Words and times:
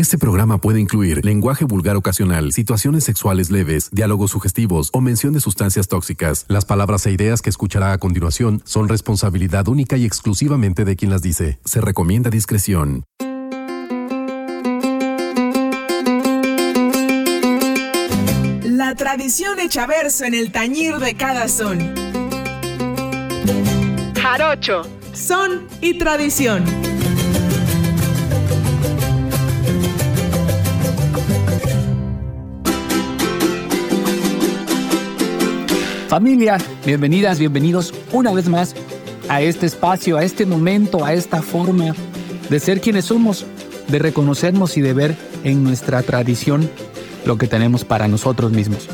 Este 0.00 0.16
programa 0.16 0.56
puede 0.56 0.80
incluir 0.80 1.22
lenguaje 1.26 1.66
vulgar 1.66 1.94
ocasional, 1.94 2.52
situaciones 2.52 3.04
sexuales 3.04 3.50
leves, 3.50 3.90
diálogos 3.92 4.30
sugestivos 4.30 4.88
o 4.94 5.02
mención 5.02 5.34
de 5.34 5.40
sustancias 5.40 5.88
tóxicas. 5.88 6.46
Las 6.48 6.64
palabras 6.64 7.04
e 7.04 7.12
ideas 7.12 7.42
que 7.42 7.50
escuchará 7.50 7.92
a 7.92 7.98
continuación 7.98 8.62
son 8.64 8.88
responsabilidad 8.88 9.68
única 9.68 9.98
y 9.98 10.06
exclusivamente 10.06 10.86
de 10.86 10.96
quien 10.96 11.10
las 11.10 11.20
dice. 11.20 11.58
Se 11.66 11.82
recomienda 11.82 12.30
discreción. 12.30 13.04
La 18.62 18.94
tradición 18.94 19.60
hecha 19.60 19.86
verso 19.86 20.24
en 20.24 20.32
el 20.32 20.50
tañir 20.50 20.96
de 20.96 21.14
cada 21.14 21.46
son. 21.46 21.78
Jarocho, 24.18 24.80
son 25.12 25.68
y 25.82 25.98
tradición. 25.98 26.89
Familia, 36.10 36.58
bienvenidas, 36.84 37.38
bienvenidos 37.38 37.94
una 38.10 38.32
vez 38.32 38.48
más 38.48 38.74
a 39.28 39.42
este 39.42 39.66
espacio, 39.66 40.16
a 40.16 40.24
este 40.24 40.44
momento, 40.44 41.04
a 41.04 41.14
esta 41.14 41.40
forma 41.40 41.94
de 42.48 42.58
ser 42.58 42.80
quienes 42.80 43.04
somos, 43.04 43.46
de 43.86 44.00
reconocernos 44.00 44.76
y 44.76 44.80
de 44.80 44.92
ver 44.92 45.16
en 45.44 45.62
nuestra 45.62 46.02
tradición 46.02 46.68
lo 47.24 47.38
que 47.38 47.46
tenemos 47.46 47.84
para 47.84 48.08
nosotros 48.08 48.50
mismos. 48.50 48.88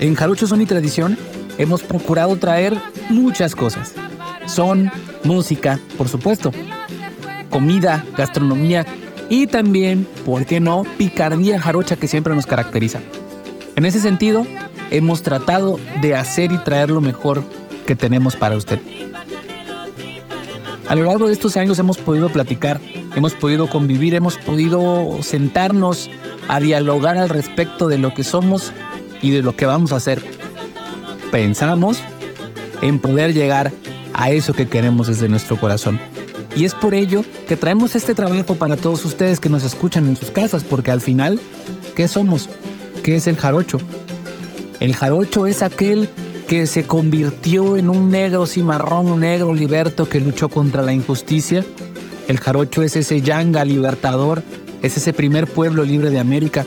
En 0.00 0.14
Jarocho 0.14 0.46
Son 0.46 0.62
y 0.62 0.64
Tradición 0.64 1.18
hemos 1.58 1.82
procurado 1.82 2.34
traer 2.36 2.78
muchas 3.10 3.54
cosas. 3.54 3.92
Son, 4.46 4.90
música, 5.24 5.80
por 5.98 6.08
supuesto, 6.08 6.50
comida, 7.50 8.06
gastronomía 8.16 8.86
y 9.28 9.48
también, 9.48 10.06
¿por 10.24 10.46
qué 10.46 10.60
no?, 10.60 10.84
picardía 10.96 11.60
jarocha 11.60 11.96
que 11.96 12.08
siempre 12.08 12.34
nos 12.34 12.46
caracteriza. 12.46 13.00
En 13.76 13.84
ese 13.84 14.00
sentido, 14.00 14.46
hemos 14.92 15.22
tratado 15.22 15.80
de 16.00 16.14
hacer 16.14 16.52
y 16.52 16.58
traer 16.58 16.90
lo 16.90 17.00
mejor 17.00 17.42
que 17.86 17.96
tenemos 17.96 18.36
para 18.36 18.56
usted. 18.56 18.78
A 20.86 20.94
lo 20.94 21.04
largo 21.04 21.26
de 21.26 21.32
estos 21.32 21.56
años 21.56 21.78
hemos 21.78 21.96
podido 21.96 22.28
platicar, 22.28 22.78
hemos 23.16 23.32
podido 23.32 23.68
convivir, 23.68 24.14
hemos 24.14 24.36
podido 24.36 25.18
sentarnos 25.22 26.10
a 26.48 26.60
dialogar 26.60 27.16
al 27.16 27.30
respecto 27.30 27.88
de 27.88 27.96
lo 27.96 28.12
que 28.12 28.24
somos 28.24 28.72
y 29.22 29.30
de 29.30 29.42
lo 29.42 29.56
que 29.56 29.64
vamos 29.64 29.92
a 29.92 29.96
hacer. 29.96 30.22
Pensamos 31.30 31.98
en 32.82 32.98
poder 32.98 33.32
llegar 33.32 33.72
a 34.12 34.30
eso 34.30 34.52
que 34.52 34.68
queremos 34.68 35.06
desde 35.06 35.28
nuestro 35.28 35.58
corazón. 35.58 35.98
Y 36.54 36.66
es 36.66 36.74
por 36.74 36.92
ello 36.92 37.24
que 37.48 37.56
traemos 37.56 37.94
este 37.96 38.14
trabajo 38.14 38.56
para 38.56 38.76
todos 38.76 39.06
ustedes 39.06 39.40
que 39.40 39.48
nos 39.48 39.64
escuchan 39.64 40.06
en 40.06 40.16
sus 40.16 40.30
casas, 40.30 40.64
porque 40.64 40.90
al 40.90 41.00
final, 41.00 41.40
¿qué 41.96 42.08
somos? 42.08 42.50
¿Qué 43.02 43.16
es 43.16 43.26
el 43.26 43.36
jarocho? 43.36 43.78
El 44.82 44.96
jarocho 44.96 45.46
es 45.46 45.62
aquel 45.62 46.08
que 46.48 46.66
se 46.66 46.88
convirtió 46.88 47.76
en 47.76 47.88
un 47.88 48.10
negro 48.10 48.46
cimarrón, 48.46 49.06
un 49.06 49.20
negro 49.20 49.54
liberto 49.54 50.08
que 50.08 50.18
luchó 50.18 50.48
contra 50.48 50.82
la 50.82 50.92
injusticia. 50.92 51.64
El 52.26 52.40
jarocho 52.40 52.82
es 52.82 52.96
ese 52.96 53.20
yanga 53.20 53.64
libertador, 53.64 54.42
es 54.82 54.96
ese 54.96 55.12
primer 55.12 55.46
pueblo 55.46 55.84
libre 55.84 56.10
de 56.10 56.18
América. 56.18 56.66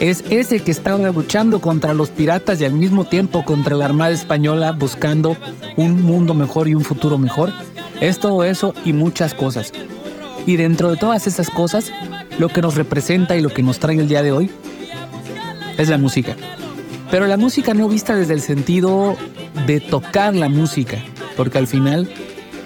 Es 0.00 0.24
ese 0.30 0.60
que 0.60 0.70
estaba 0.70 1.10
luchando 1.10 1.60
contra 1.60 1.92
los 1.92 2.08
piratas 2.08 2.62
y 2.62 2.64
al 2.64 2.72
mismo 2.72 3.04
tiempo 3.04 3.44
contra 3.44 3.76
la 3.76 3.84
Armada 3.84 4.12
Española 4.12 4.72
buscando 4.72 5.36
un 5.76 6.00
mundo 6.00 6.32
mejor 6.32 6.68
y 6.68 6.74
un 6.74 6.84
futuro 6.84 7.18
mejor. 7.18 7.52
Es 8.00 8.18
todo 8.18 8.44
eso 8.44 8.72
y 8.82 8.94
muchas 8.94 9.34
cosas. 9.34 9.72
Y 10.46 10.56
dentro 10.56 10.90
de 10.90 10.96
todas 10.96 11.26
esas 11.26 11.50
cosas, 11.50 11.92
lo 12.38 12.48
que 12.48 12.62
nos 12.62 12.76
representa 12.76 13.36
y 13.36 13.42
lo 13.42 13.50
que 13.50 13.62
nos 13.62 13.78
trae 13.78 13.98
el 13.98 14.08
día 14.08 14.22
de 14.22 14.32
hoy 14.32 14.50
es 15.76 15.90
la 15.90 15.98
música. 15.98 16.34
Pero 17.14 17.28
la 17.28 17.36
música 17.36 17.74
no 17.74 17.88
vista 17.88 18.16
desde 18.16 18.34
el 18.34 18.40
sentido 18.40 19.16
de 19.68 19.78
tocar 19.78 20.34
la 20.34 20.48
música, 20.48 20.98
porque 21.36 21.58
al 21.58 21.68
final, 21.68 22.12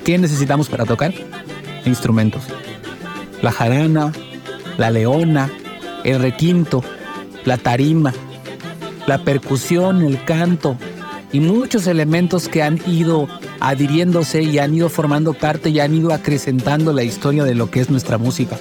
¿qué 0.06 0.16
necesitamos 0.16 0.70
para 0.70 0.86
tocar? 0.86 1.12
Instrumentos. 1.84 2.44
La 3.42 3.52
jarana, 3.52 4.10
la 4.78 4.90
leona, 4.90 5.50
el 6.02 6.22
requinto, 6.22 6.82
la 7.44 7.58
tarima, 7.58 8.14
la 9.06 9.22
percusión, 9.22 10.00
el 10.00 10.24
canto 10.24 10.78
y 11.30 11.40
muchos 11.40 11.86
elementos 11.86 12.48
que 12.48 12.62
han 12.62 12.80
ido 12.86 13.28
adhiriéndose 13.60 14.40
y 14.44 14.58
han 14.58 14.72
ido 14.72 14.88
formando 14.88 15.34
parte 15.34 15.68
y 15.68 15.80
han 15.80 15.94
ido 15.94 16.10
acrecentando 16.10 16.94
la 16.94 17.02
historia 17.02 17.44
de 17.44 17.54
lo 17.54 17.70
que 17.70 17.80
es 17.80 17.90
nuestra 17.90 18.16
música. 18.16 18.56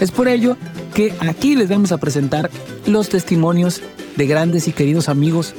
Es 0.00 0.10
por 0.10 0.28
ello 0.28 0.58
que 0.94 1.14
aquí 1.20 1.56
les 1.56 1.70
vamos 1.70 1.92
a 1.92 1.96
presentar 1.96 2.50
los 2.84 3.08
testimonios 3.08 3.80
de 4.16 4.26
grandes 4.26 4.68
y 4.68 4.72
queridos 4.72 5.08
amigos, 5.08 5.54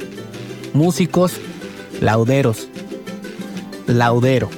músicos, 0.72 1.32
lauderos. 2.00 2.68
Laudero. 3.86 4.48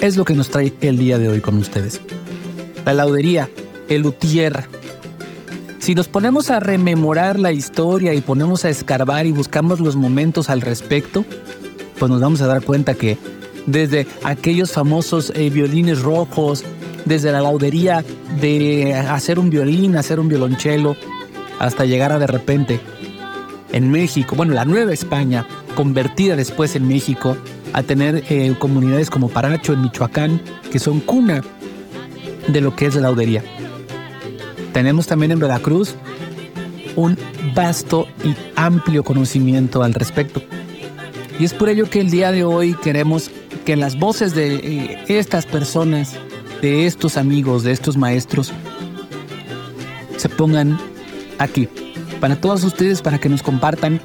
Es 0.00 0.16
lo 0.16 0.24
que 0.24 0.34
nos 0.34 0.50
trae 0.50 0.72
el 0.80 0.98
día 0.98 1.18
de 1.18 1.28
hoy 1.28 1.40
con 1.40 1.56
ustedes. 1.58 2.00
La 2.84 2.94
laudería, 2.94 3.48
el 3.88 4.02
luthier. 4.02 4.64
Si 5.78 5.94
nos 5.94 6.08
ponemos 6.08 6.50
a 6.50 6.60
rememorar 6.60 7.38
la 7.38 7.52
historia 7.52 8.14
y 8.14 8.20
ponemos 8.20 8.64
a 8.64 8.70
escarbar 8.70 9.26
y 9.26 9.32
buscamos 9.32 9.80
los 9.80 9.94
momentos 9.94 10.50
al 10.50 10.60
respecto, 10.60 11.24
pues 11.98 12.10
nos 12.10 12.20
vamos 12.20 12.40
a 12.40 12.46
dar 12.46 12.62
cuenta 12.62 12.94
que 12.94 13.18
desde 13.66 14.06
aquellos 14.24 14.72
famosos 14.72 15.32
eh, 15.36 15.50
violines 15.50 16.02
rojos, 16.02 16.64
desde 17.04 17.30
la 17.30 17.40
laudería 17.40 18.04
de 18.40 18.94
hacer 18.94 19.38
un 19.38 19.50
violín, 19.50 19.96
hacer 19.96 20.18
un 20.18 20.28
violonchelo, 20.28 20.96
hasta 21.62 21.84
llegar 21.84 22.10
a 22.10 22.18
de 22.18 22.26
repente 22.26 22.80
en 23.70 23.90
México, 23.90 24.34
bueno, 24.34 24.52
la 24.52 24.64
Nueva 24.64 24.92
España, 24.92 25.46
convertida 25.76 26.34
después 26.34 26.74
en 26.74 26.88
México, 26.88 27.36
a 27.72 27.84
tener 27.84 28.24
eh, 28.28 28.54
comunidades 28.58 29.08
como 29.08 29.28
Paracho 29.28 29.72
en 29.72 29.82
Michoacán, 29.82 30.42
que 30.72 30.80
son 30.80 30.98
cuna 30.98 31.40
de 32.48 32.60
lo 32.60 32.74
que 32.74 32.86
es 32.86 32.96
la 32.96 33.02
laudería. 33.02 33.44
Tenemos 34.72 35.06
también 35.06 35.30
en 35.30 35.38
Veracruz 35.38 35.94
un 36.96 37.16
vasto 37.54 38.08
y 38.24 38.34
amplio 38.56 39.04
conocimiento 39.04 39.84
al 39.84 39.94
respecto. 39.94 40.42
Y 41.38 41.44
es 41.44 41.54
por 41.54 41.68
ello 41.68 41.88
que 41.88 42.00
el 42.00 42.10
día 42.10 42.32
de 42.32 42.42
hoy 42.42 42.74
queremos 42.74 43.30
que 43.64 43.76
las 43.76 43.96
voces 43.96 44.34
de 44.34 44.56
eh, 44.56 45.04
estas 45.06 45.46
personas, 45.46 46.14
de 46.60 46.86
estos 46.86 47.16
amigos, 47.16 47.62
de 47.62 47.70
estos 47.70 47.96
maestros, 47.96 48.52
se 50.16 50.28
pongan 50.28 50.76
aquí, 51.42 51.68
para 52.20 52.40
todos 52.40 52.64
ustedes, 52.64 53.02
para 53.02 53.18
que 53.18 53.28
nos 53.28 53.42
compartan, 53.42 54.00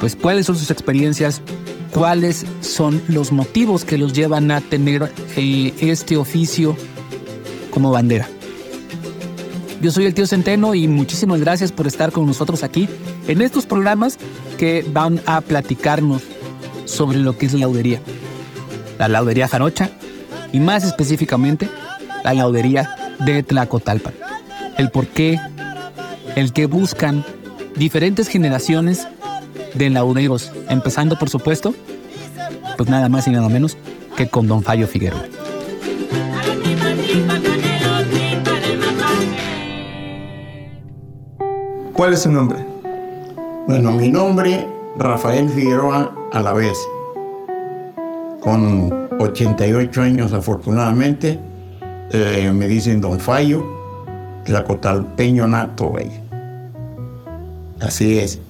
pues, 0.00 0.16
cuáles 0.16 0.46
son 0.46 0.56
sus 0.56 0.70
experiencias, 0.70 1.40
cuáles 1.92 2.44
son 2.60 3.02
los 3.08 3.32
motivos 3.32 3.84
que 3.84 3.98
los 3.98 4.12
llevan 4.12 4.50
a 4.50 4.60
tener 4.60 5.12
eh, 5.36 5.74
este 5.80 6.16
oficio 6.16 6.76
como 7.70 7.90
bandera. 7.90 8.28
Yo 9.80 9.92
soy 9.92 10.06
el 10.06 10.14
tío 10.14 10.26
Centeno 10.26 10.74
y 10.74 10.88
muchísimas 10.88 11.40
gracias 11.40 11.70
por 11.70 11.86
estar 11.86 12.10
con 12.10 12.26
nosotros 12.26 12.64
aquí 12.64 12.88
en 13.28 13.42
estos 13.42 13.64
programas 13.64 14.18
que 14.58 14.84
van 14.92 15.20
a 15.24 15.40
platicarnos 15.40 16.22
sobre 16.84 17.18
lo 17.18 17.38
que 17.38 17.46
es 17.46 17.52
la 17.52 17.60
laudería. 17.60 18.00
La 18.98 19.06
laudería 19.06 19.46
jarocha 19.46 19.90
y 20.52 20.58
más 20.58 20.82
específicamente 20.82 21.68
la 22.24 22.34
laudería 22.34 23.14
de 23.20 23.42
Tlacotalpan. 23.44 24.14
El 24.76 24.90
por 24.90 25.06
qué, 25.06 25.38
el 26.38 26.52
que 26.52 26.66
buscan 26.66 27.24
diferentes 27.74 28.28
generaciones 28.28 29.08
de 29.74 29.90
lauderos, 29.90 30.52
empezando 30.68 31.18
por 31.18 31.28
supuesto, 31.28 31.74
pues 32.76 32.88
nada 32.88 33.08
más 33.08 33.26
y 33.26 33.32
nada 33.32 33.48
menos 33.48 33.76
que 34.16 34.28
con 34.28 34.46
Don 34.46 34.62
Fallo 34.62 34.86
Figueroa. 34.86 35.24
¿Cuál 41.92 42.12
es 42.12 42.22
su 42.22 42.30
nombre? 42.30 42.58
Bueno, 43.66 43.90
mi 43.90 44.08
nombre, 44.08 44.64
Rafael 44.96 45.48
Figueroa 45.48 46.14
a 46.32 46.40
la 46.40 46.52
vez. 46.52 46.78
Con 48.40 49.08
88 49.18 50.02
años 50.02 50.32
afortunadamente, 50.32 51.40
eh, 52.12 52.52
me 52.54 52.68
dicen 52.68 53.00
Don 53.00 53.18
Fallo, 53.18 53.64
Tlacotalpeño 54.44 55.48
Nato, 55.48 55.88
güey. 55.88 56.27
Así 57.80 58.18
es. 58.18 58.40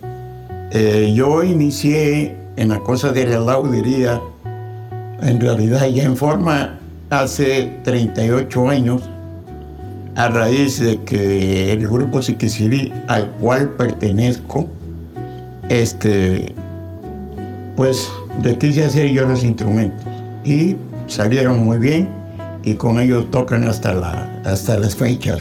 Eh, 0.70 1.12
yo 1.14 1.42
inicié 1.42 2.36
en 2.56 2.70
la 2.70 2.80
cosa 2.80 3.12
de 3.12 3.26
la 3.26 3.40
laudería, 3.40 4.20
en 5.22 5.40
realidad 5.40 5.86
ya 5.86 6.04
en 6.04 6.16
forma, 6.16 6.78
hace 7.10 7.78
38 7.84 8.68
años, 8.68 9.02
a 10.16 10.28
raíz 10.28 10.80
de 10.80 11.00
que 11.04 11.72
el 11.72 11.86
grupo 11.86 12.20
Siquisirí 12.20 12.92
al 13.06 13.30
cual 13.32 13.70
pertenezco, 13.70 14.66
este, 15.68 16.52
pues 17.76 18.10
le 18.42 18.58
quise 18.58 18.84
hacer 18.84 19.10
yo 19.10 19.26
los 19.26 19.44
instrumentos 19.44 20.04
y 20.44 20.76
salieron 21.06 21.64
muy 21.64 21.78
bien 21.78 22.08
y 22.64 22.74
con 22.74 22.98
ellos 22.98 23.30
tocan 23.30 23.64
hasta, 23.64 23.94
la, 23.94 24.42
hasta 24.44 24.78
las 24.78 24.96
fechas. 24.96 25.38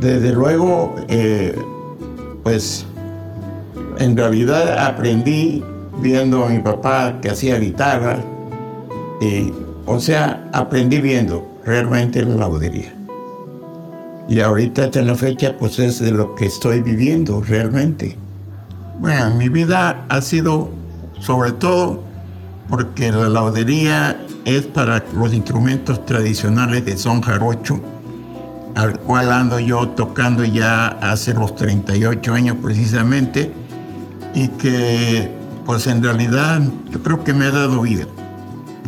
Desde 0.00 0.32
luego, 0.32 0.94
eh, 1.08 1.56
pues 2.42 2.86
en 3.98 4.16
realidad 4.16 4.78
aprendí 4.86 5.62
viendo 6.00 6.44
a 6.44 6.48
mi 6.48 6.58
papá 6.58 7.20
que 7.20 7.30
hacía 7.30 7.58
guitarra, 7.58 8.18
y, 9.20 9.52
o 9.86 10.00
sea, 10.00 10.48
aprendí 10.52 11.00
viendo 11.00 11.46
realmente 11.64 12.24
la 12.24 12.34
laudería. 12.36 12.92
Y 14.28 14.40
ahorita 14.40 14.90
en 14.94 15.06
la 15.06 15.14
fecha, 15.14 15.56
pues 15.58 15.78
es 15.78 16.00
de 16.00 16.10
lo 16.10 16.34
que 16.34 16.46
estoy 16.46 16.80
viviendo 16.80 17.42
realmente. 17.42 18.16
Bueno, 18.98 19.34
mi 19.34 19.48
vida 19.48 20.04
ha 20.08 20.20
sido 20.20 20.70
sobre 21.20 21.52
todo 21.52 22.02
porque 22.68 23.12
la 23.12 23.28
laudería 23.28 24.16
es 24.44 24.62
para 24.62 25.04
los 25.14 25.32
instrumentos 25.34 26.04
tradicionales 26.04 26.84
de 26.84 26.96
son 26.96 27.20
jarocho, 27.20 27.80
al 28.74 28.98
cual 29.00 29.32
ando 29.32 29.60
yo 29.60 29.88
tocando 29.90 30.44
ya 30.44 30.88
hace 30.88 31.34
los 31.34 31.54
38 31.56 32.32
años 32.32 32.56
precisamente, 32.62 33.52
y 34.34 34.48
que 34.48 35.30
pues 35.66 35.86
en 35.86 36.02
realidad 36.02 36.60
yo 36.90 37.02
creo 37.02 37.22
que 37.22 37.32
me 37.34 37.46
ha 37.46 37.50
dado 37.50 37.82
vida, 37.82 38.06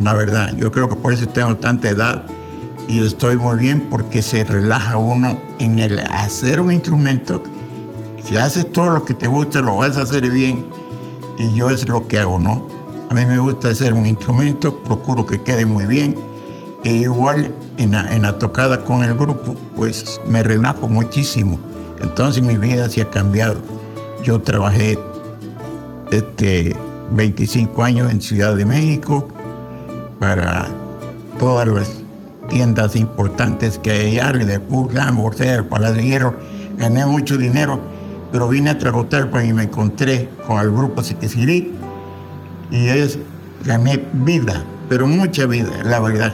la 0.01 0.13
verdad, 0.13 0.55
yo 0.57 0.71
creo 0.71 0.89
que 0.89 0.95
por 0.95 1.13
eso 1.13 1.27
tengo 1.27 1.55
tanta 1.55 1.89
edad 1.89 2.23
y 2.87 3.03
estoy 3.03 3.37
muy 3.37 3.57
bien 3.57 3.87
porque 3.89 4.21
se 4.21 4.43
relaja 4.43 4.97
uno 4.97 5.39
en 5.59 5.79
el 5.79 5.99
hacer 5.99 6.59
un 6.59 6.71
instrumento. 6.71 7.41
Si 8.23 8.37
haces 8.37 8.71
todo 8.71 8.89
lo 8.91 9.05
que 9.05 9.13
te 9.13 9.27
gusta, 9.27 9.61
lo 9.61 9.77
vas 9.77 9.97
a 9.97 10.01
hacer 10.01 10.29
bien. 10.29 10.65
Y 11.37 11.53
yo 11.53 11.69
es 11.69 11.87
lo 11.87 12.07
que 12.07 12.19
hago, 12.19 12.39
¿no? 12.39 12.67
A 13.09 13.13
mí 13.13 13.25
me 13.25 13.37
gusta 13.37 13.69
hacer 13.69 13.93
un 13.93 14.05
instrumento, 14.05 14.79
procuro 14.83 15.25
que 15.25 15.41
quede 15.41 15.65
muy 15.65 15.85
bien. 15.85 16.15
Igual 16.85 17.51
en 17.77 17.93
la, 17.93 18.37
tocada 18.37 18.83
con 18.83 19.03
el 19.03 19.15
grupo, 19.15 19.55
pues 19.75 20.21
me 20.27 20.43
relajo 20.43 20.87
muchísimo. 20.87 21.59
Entonces 21.99 22.43
mi 22.43 22.57
vida 22.57 22.87
se 22.91 23.01
ha 23.01 23.09
cambiado. 23.09 23.55
Yo 24.23 24.39
trabajé 24.39 24.99
este, 26.11 26.75
25 27.09 27.83
años 27.83 28.11
en 28.11 28.21
Ciudad 28.21 28.55
de 28.55 28.65
México 28.65 29.27
para 30.19 30.67
todas 31.39 31.67
las 31.67 31.89
tiendas 32.49 32.95
importantes 32.95 33.79
que 33.79 33.91
hay 33.91 34.45
de 34.45 34.59
Purgan, 34.59 35.15
Border, 35.15 35.67
Palacio 35.67 36.03
Hierro. 36.03 36.35
Gané 36.77 37.03
mucho 37.07 37.35
dinero, 37.35 37.79
pero 38.31 38.47
vine 38.47 38.69
a 38.69 38.77
Tragotalpa 38.77 39.43
y 39.43 39.53
me 39.53 39.63
encontré 39.63 40.29
con 40.45 40.59
el 40.59 40.69
grupo 40.69 41.01
Siquisirí 41.01 41.73
y 42.69 42.87
es, 42.89 43.17
gané 43.63 44.05
vida, 44.13 44.63
pero 44.87 45.07
mucha 45.07 45.47
vida, 45.47 45.71
la 45.83 45.99
verdad. 45.99 46.31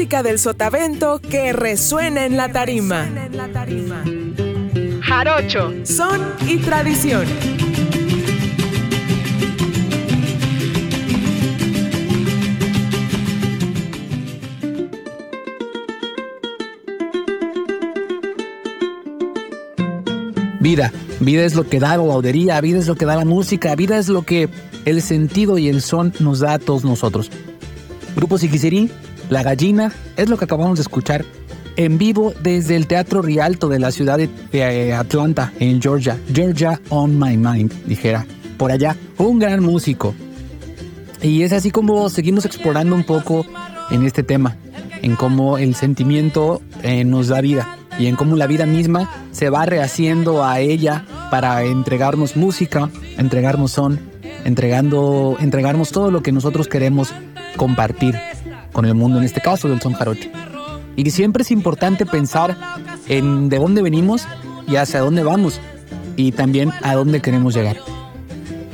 Música 0.00 0.22
del 0.22 0.38
sotavento 0.38 1.20
que 1.20 1.52
resuena 1.52 2.24
en 2.24 2.38
la 2.38 2.50
tarima. 2.50 3.06
Jarocho, 5.02 5.74
son 5.84 6.22
y 6.48 6.56
tradición. 6.56 7.26
Vida, 20.60 20.90
vida 21.20 21.44
es 21.44 21.54
lo 21.54 21.68
que 21.68 21.78
da 21.78 21.98
la 21.98 22.04
laudería, 22.06 22.58
vida 22.62 22.78
es 22.78 22.86
lo 22.86 22.94
que 22.94 23.04
da 23.04 23.16
la 23.16 23.26
música, 23.26 23.76
vida 23.76 23.98
es 23.98 24.08
lo 24.08 24.22
que 24.22 24.48
el 24.86 25.02
sentido 25.02 25.58
y 25.58 25.68
el 25.68 25.82
son 25.82 26.14
nos 26.20 26.40
da 26.40 26.54
a 26.54 26.58
todos 26.58 26.84
nosotros. 26.84 27.30
Grupo 28.16 28.38
Siquiserí, 28.38 28.90
La 29.30 29.44
Gallina, 29.44 29.92
es 30.16 30.28
lo 30.28 30.36
que 30.36 30.44
acabamos 30.44 30.76
de 30.76 30.82
escuchar 30.82 31.24
en 31.76 31.98
vivo 31.98 32.34
desde 32.42 32.74
el 32.74 32.88
Teatro 32.88 33.22
Rialto 33.22 33.68
de 33.68 33.78
la 33.78 33.92
ciudad 33.92 34.18
de, 34.18 34.92
Atlanta, 34.92 35.52
en 35.60 35.80
Georgia. 35.80 36.18
Georgia 36.34 36.80
on 36.88 37.16
my 37.16 37.36
mind, 37.36 37.72
dijera. 37.86 38.26
Por 38.58 38.72
allá, 38.72 38.96
un 39.18 39.38
gran 39.38 39.62
músico. 39.62 40.16
Y 41.22 41.42
es 41.42 41.52
así 41.52 41.70
como 41.70 42.08
seguimos 42.08 42.44
explorando 42.44 42.96
un 42.96 43.04
poco 43.04 43.46
en 43.92 44.04
este 44.04 44.24
tema, 44.24 44.56
en 45.00 45.14
cómo 45.14 45.58
el 45.58 45.76
sentimiento 45.76 46.60
eh, 46.82 47.04
nos 47.04 47.28
da 47.28 47.40
vida 47.40 47.78
y 48.00 48.06
en 48.06 48.16
cómo 48.16 48.34
la 48.34 48.48
vida 48.48 48.66
misma 48.66 49.08
se 49.30 49.48
va 49.48 49.64
rehaciendo 49.64 50.44
a 50.44 50.58
ella 50.58 51.06
para 51.30 51.62
entregarnos 51.62 52.36
música, 52.36 52.90
entregarnos 53.16 53.70
son, 53.70 54.00
entregando, 54.44 55.36
entregarnos 55.38 55.92
todo 55.92 56.10
lo 56.10 56.20
que 56.20 56.32
nosotros 56.32 56.66
queremos 56.66 57.12
compartir 57.56 58.16
con 58.80 58.88
el 58.88 58.94
mundo, 58.94 59.18
en 59.18 59.24
este 59.24 59.42
caso 59.42 59.68
del 59.68 59.78
son 59.78 59.92
jarocho. 59.92 60.30
Y 60.96 61.10
siempre 61.10 61.42
es 61.42 61.50
importante 61.50 62.06
pensar 62.06 62.56
en 63.08 63.50
de 63.50 63.58
dónde 63.58 63.82
venimos 63.82 64.26
y 64.66 64.76
hacia 64.76 65.00
dónde 65.00 65.22
vamos 65.22 65.60
y 66.16 66.32
también 66.32 66.72
a 66.82 66.94
dónde 66.94 67.20
queremos 67.20 67.54
llegar. 67.54 67.76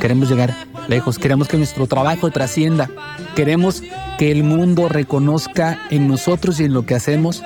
Queremos 0.00 0.28
llegar 0.28 0.54
lejos, 0.86 1.18
queremos 1.18 1.48
que 1.48 1.56
nuestro 1.56 1.88
trabajo 1.88 2.30
trascienda, 2.30 2.88
queremos 3.34 3.82
que 4.16 4.30
el 4.30 4.44
mundo 4.44 4.88
reconozca 4.88 5.80
en 5.90 6.06
nosotros 6.06 6.60
y 6.60 6.66
en 6.66 6.72
lo 6.72 6.86
que 6.86 6.94
hacemos 6.94 7.42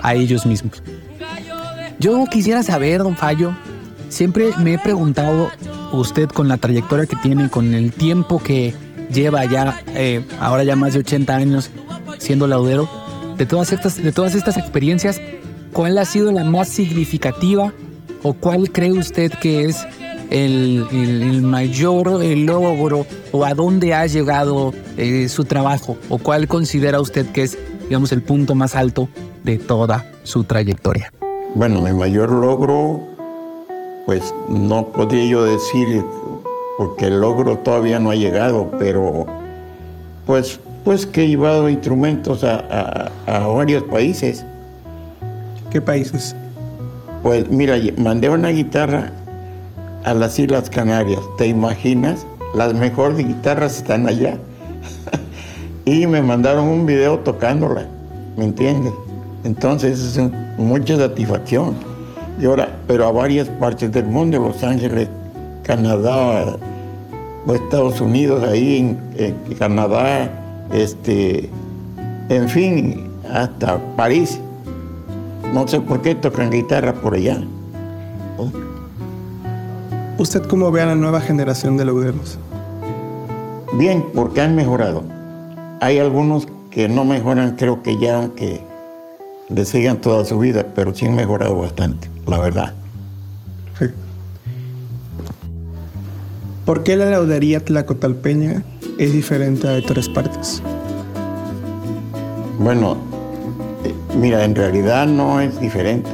a 0.00 0.14
ellos 0.14 0.46
mismos. 0.46 0.82
Yo 1.98 2.24
quisiera 2.30 2.62
saber, 2.62 3.02
don 3.02 3.14
Fallo, 3.14 3.54
siempre 4.08 4.52
me 4.58 4.72
he 4.72 4.78
preguntado, 4.78 5.50
usted 5.92 6.30
con 6.30 6.48
la 6.48 6.56
trayectoria 6.56 7.04
que 7.04 7.16
tiene, 7.16 7.50
con 7.50 7.74
el 7.74 7.92
tiempo 7.92 8.42
que 8.42 8.72
lleva 9.12 9.44
ya, 9.44 9.82
eh, 9.94 10.24
ahora 10.40 10.64
ya 10.64 10.76
más 10.76 10.94
de 10.94 11.00
80 11.00 11.34
años 11.34 11.70
siendo 12.18 12.46
laudero, 12.46 12.88
de 13.36 13.46
todas, 13.46 13.72
estas, 13.72 14.02
de 14.02 14.12
todas 14.12 14.34
estas 14.34 14.56
experiencias, 14.56 15.20
¿cuál 15.72 15.98
ha 15.98 16.04
sido 16.04 16.30
la 16.32 16.44
más 16.44 16.68
significativa 16.68 17.72
o 18.22 18.32
cuál 18.32 18.70
cree 18.70 18.92
usted 18.92 19.32
que 19.32 19.64
es 19.64 19.84
el, 20.30 20.86
el, 20.90 21.22
el 21.22 21.42
mayor 21.42 22.10
logro 22.22 23.06
o 23.32 23.44
a 23.44 23.54
dónde 23.54 23.94
ha 23.94 24.06
llegado 24.06 24.72
eh, 24.96 25.28
su 25.28 25.44
trabajo 25.44 25.96
o 26.08 26.18
cuál 26.18 26.48
considera 26.48 27.00
usted 27.00 27.26
que 27.26 27.42
es, 27.42 27.58
digamos, 27.88 28.12
el 28.12 28.22
punto 28.22 28.54
más 28.54 28.74
alto 28.74 29.08
de 29.42 29.58
toda 29.58 30.10
su 30.22 30.44
trayectoria? 30.44 31.12
Bueno, 31.54 31.80
mi 31.82 31.92
mayor 31.92 32.30
logro, 32.30 33.00
pues 34.06 34.34
no 34.48 34.88
podría 34.88 35.26
yo 35.26 35.44
decir, 35.44 36.02
porque 36.76 37.06
el 37.06 37.20
logro 37.20 37.58
todavía 37.58 37.98
no 37.98 38.10
ha 38.10 38.14
llegado, 38.14 38.70
pero 38.78 39.26
pues, 40.26 40.60
pues 40.84 41.06
que 41.06 41.24
he 41.24 41.28
llevado 41.28 41.68
instrumentos 41.68 42.44
a, 42.44 43.10
a, 43.26 43.36
a 43.36 43.46
varios 43.46 43.82
países. 43.84 44.44
¿Qué 45.70 45.80
países? 45.80 46.34
Pues 47.22 47.48
mira, 47.48 47.76
mandé 47.96 48.28
una 48.28 48.50
guitarra 48.50 49.10
a 50.04 50.14
las 50.14 50.38
Islas 50.38 50.68
Canarias, 50.68 51.20
¿te 51.38 51.46
imaginas? 51.46 52.26
Las 52.54 52.74
mejores 52.74 53.18
guitarras 53.18 53.78
están 53.78 54.06
allá. 54.06 54.38
y 55.84 56.06
me 56.06 56.22
mandaron 56.22 56.66
un 56.68 56.86
video 56.86 57.18
tocándola, 57.20 57.86
¿me 58.36 58.44
entiendes? 58.44 58.92
Entonces 59.44 60.16
es 60.16 60.30
mucha 60.58 60.96
satisfacción. 60.96 61.74
Y 62.40 62.46
ahora, 62.46 62.68
pero 62.86 63.06
a 63.06 63.12
varias 63.12 63.48
partes 63.48 63.92
del 63.92 64.06
mundo, 64.06 64.38
Los 64.38 64.62
Ángeles, 64.62 65.08
Canadá, 65.64 66.56
Estados 67.52 68.00
Unidos, 68.00 68.42
ahí 68.44 68.78
en, 68.78 68.98
en 69.16 69.56
Canadá, 69.56 70.30
este, 70.72 71.50
en 72.28 72.48
fin, 72.48 73.10
hasta 73.32 73.78
París. 73.96 74.40
No 75.52 75.66
sé 75.68 75.80
por 75.80 76.02
qué 76.02 76.14
tocan 76.14 76.50
guitarra 76.50 76.94
por 76.94 77.14
allá. 77.14 77.42
¿Usted 80.18 80.42
cómo 80.46 80.70
ve 80.70 80.82
a 80.82 80.86
la 80.86 80.94
nueva 80.94 81.20
generación 81.20 81.76
de 81.76 81.84
lauderos? 81.84 82.38
Bien, 83.74 84.04
porque 84.14 84.40
han 84.40 84.54
mejorado. 84.54 85.02
Hay 85.80 85.98
algunos 85.98 86.46
que 86.70 86.88
no 86.88 87.04
mejoran, 87.04 87.56
creo 87.56 87.82
que 87.82 87.98
ya, 87.98 88.16
aunque 88.16 88.60
le 89.48 89.64
sigan 89.64 90.00
toda 90.00 90.24
su 90.24 90.38
vida, 90.38 90.66
pero 90.74 90.94
sí 90.94 91.06
han 91.06 91.14
mejorado 91.14 91.56
bastante, 91.56 92.08
la 92.26 92.38
verdad. 92.38 92.74
¿Por 96.64 96.82
qué 96.82 96.96
la 96.96 97.10
laudería 97.10 97.62
tlacotalpeña 97.62 98.62
es 98.98 99.12
diferente 99.12 99.68
a 99.68 99.72
de 99.72 99.80
otras 99.80 100.08
partes? 100.08 100.62
Bueno, 102.58 102.96
eh, 103.84 103.92
mira, 104.18 104.44
en 104.44 104.54
realidad 104.54 105.06
no 105.06 105.40
es 105.40 105.60
diferente, 105.60 106.10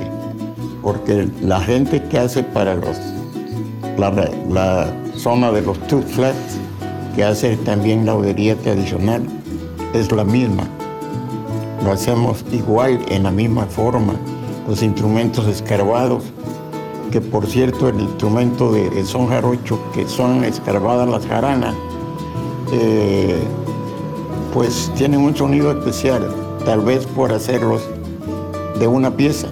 porque 0.83 1.29
la 1.41 1.61
gente 1.61 2.03
que 2.03 2.19
hace 2.19 2.43
para 2.43 2.75
los 2.75 2.97
la, 3.97 4.11
la 4.51 4.93
zona 5.15 5.53
de 5.53 5.63
los 5.63 5.79
two 5.87 6.03
flats, 6.03 6.59
que 7.15 7.23
hace 7.23 7.57
también 7.59 8.07
laudería 8.07 8.57
tradicional, 8.57 9.23
es 9.93 10.11
la 10.11 10.25
misma. 10.25 10.65
Lo 11.85 11.93
hacemos 11.93 12.45
igual, 12.51 12.99
en 13.09 13.23
la 13.23 13.31
misma 13.31 13.67
forma, 13.67 14.15
los 14.67 14.83
instrumentos 14.83 15.47
escarbados, 15.47 16.25
que 17.11 17.21
por 17.21 17.47
cierto 17.47 17.89
el 17.89 18.01
instrumento 18.01 18.73
de, 18.73 18.89
de 18.91 19.05
son 19.05 19.29
jarocho, 19.29 19.79
que 19.93 20.09
son 20.09 20.45
escarbadas 20.45 21.09
las 21.09 21.27
jaranas, 21.27 21.75
eh, 22.73 23.39
pues 24.55 24.93
tienen 24.97 25.21
un 25.21 25.37
sonido 25.37 25.71
especial, 25.73 26.27
tal 26.65 26.81
vez 26.81 27.07
por 27.07 27.33
hacerlos 27.33 27.83
de 28.79 28.87
una 28.87 29.17
pieza. 29.17 29.49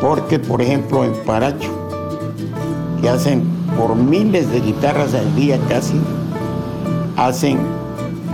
Porque, 0.00 0.38
por 0.38 0.60
ejemplo, 0.60 1.04
en 1.04 1.12
Paracho, 1.24 1.70
que 3.00 3.08
hacen 3.08 3.44
por 3.78 3.94
miles 3.94 4.50
de 4.50 4.60
guitarras 4.60 5.14
al 5.14 5.34
día 5.36 5.58
casi, 5.68 6.00
hacen 7.16 7.58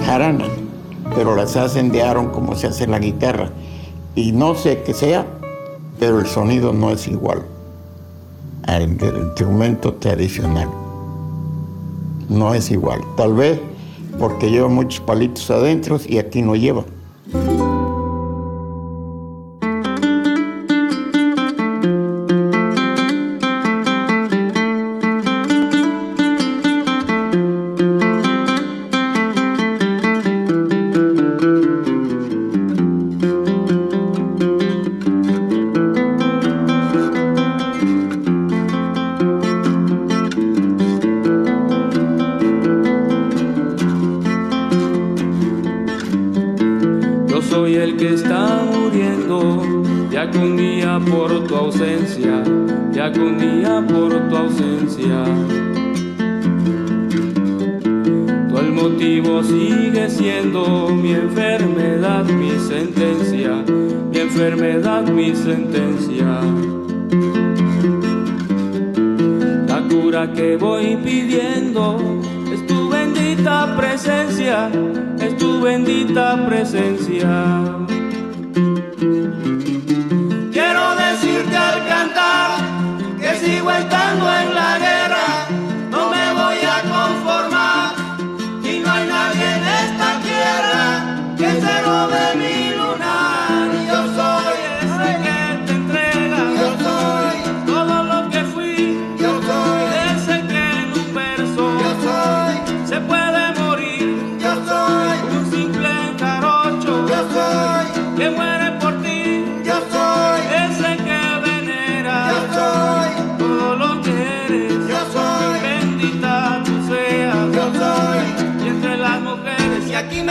jaranas, 0.05 0.49
pero 1.15 1.37
las 1.37 1.57
hacen 1.57 1.91
de 1.93 2.03
Aaron 2.03 2.31
como 2.31 2.55
se 2.57 2.69
hace 2.69 2.87
la 2.87 2.99
guitarra. 2.99 3.51
Y 4.15 4.33
no 4.33 4.55
sé 4.55 4.83
qué 4.83 4.93
sea, 4.93 5.27
pero 5.99 6.19
el 6.19 6.27
sonido 6.27 6.73
no 6.73 6.91
es 6.91 7.07
igual 7.09 7.52
al 8.67 8.83
instrumento 8.83 9.95
tradicional. 9.95 10.69
No 12.29 12.55
es 12.55 12.71
igual. 12.71 13.01
Tal 13.17 13.35
vez 13.35 13.61
porque 14.19 14.51
lleva 14.51 14.69
muchos 14.69 15.01
palitos 15.01 15.51
adentro 15.51 15.99
y 16.07 16.19
aquí 16.19 16.43
no 16.43 16.55
lleva. 16.55 16.85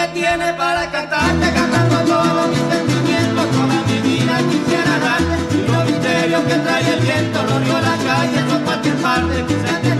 me 0.01 0.07
tiene 0.09 0.53
para 0.53 0.89
cantarte, 0.89 1.53
cantando 1.53 1.97
todos 2.11 2.49
mis 2.49 2.65
sentimientos, 2.73 3.45
toda 3.51 3.77
mi 3.87 3.99
vida 4.09 4.37
quisiera 4.49 4.93
darte. 4.97 5.35
Y 5.55 5.71
los 5.71 5.85
misterios 5.85 6.41
que 6.43 6.55
trae 6.55 6.93
el 6.93 6.99
viento, 7.01 7.43
los 7.43 7.59
ríos, 7.63 7.81
la 7.83 7.97
calle, 8.09 8.41
no 8.49 8.65
cualquier 8.65 8.95
parte, 8.95 9.45
quizás 9.47 9.90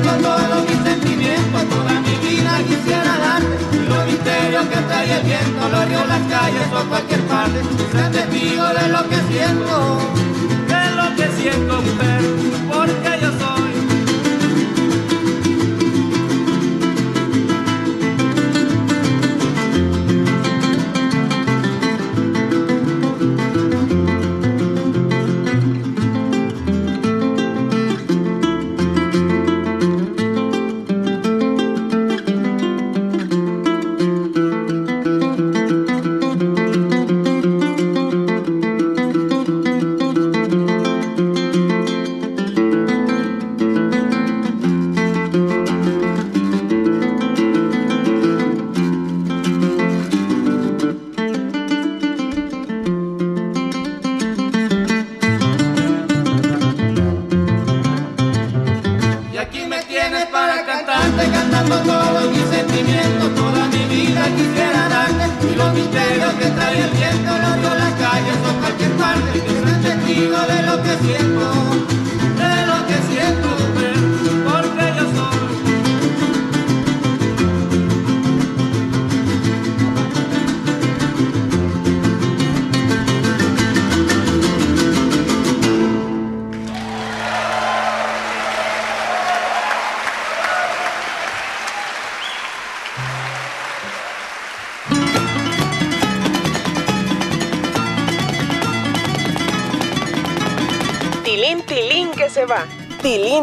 tengo 0.00 0.16
todo 0.22 0.62
mi 0.62 0.88
sentimiento, 0.88 1.58
toda 1.70 2.00
mi 2.00 2.14
vida 2.26 2.58
quisiera 2.66 3.18
darte. 3.18 3.56
Los 3.88 4.06
misterios 4.06 4.66
que 4.66 4.76
trae 4.88 5.12
el 5.18 5.22
viento, 5.24 5.68
lo 5.68 5.84
río 5.86 6.06
las 6.06 6.22
calles 6.28 6.68
o 6.72 6.88
cualquier 6.88 7.20
parte. 7.22 7.62
Ser 7.92 8.10
testigo 8.10 8.66
de 8.78 8.88
lo 8.88 9.08
que 9.08 9.18
siento, 9.30 9.98
de 10.72 10.84
lo 10.98 11.16
que 11.16 11.26
siento, 11.40 11.82
mujer, 11.82 12.22
porque 12.70 13.17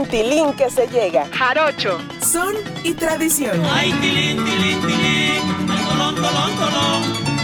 tilín, 0.03 0.51
que 0.53 0.69
se 0.69 0.87
llega. 0.87 1.27
Jarocho. 1.31 1.97
Son 2.21 2.53
y 2.83 2.93
tradición. 2.93 3.61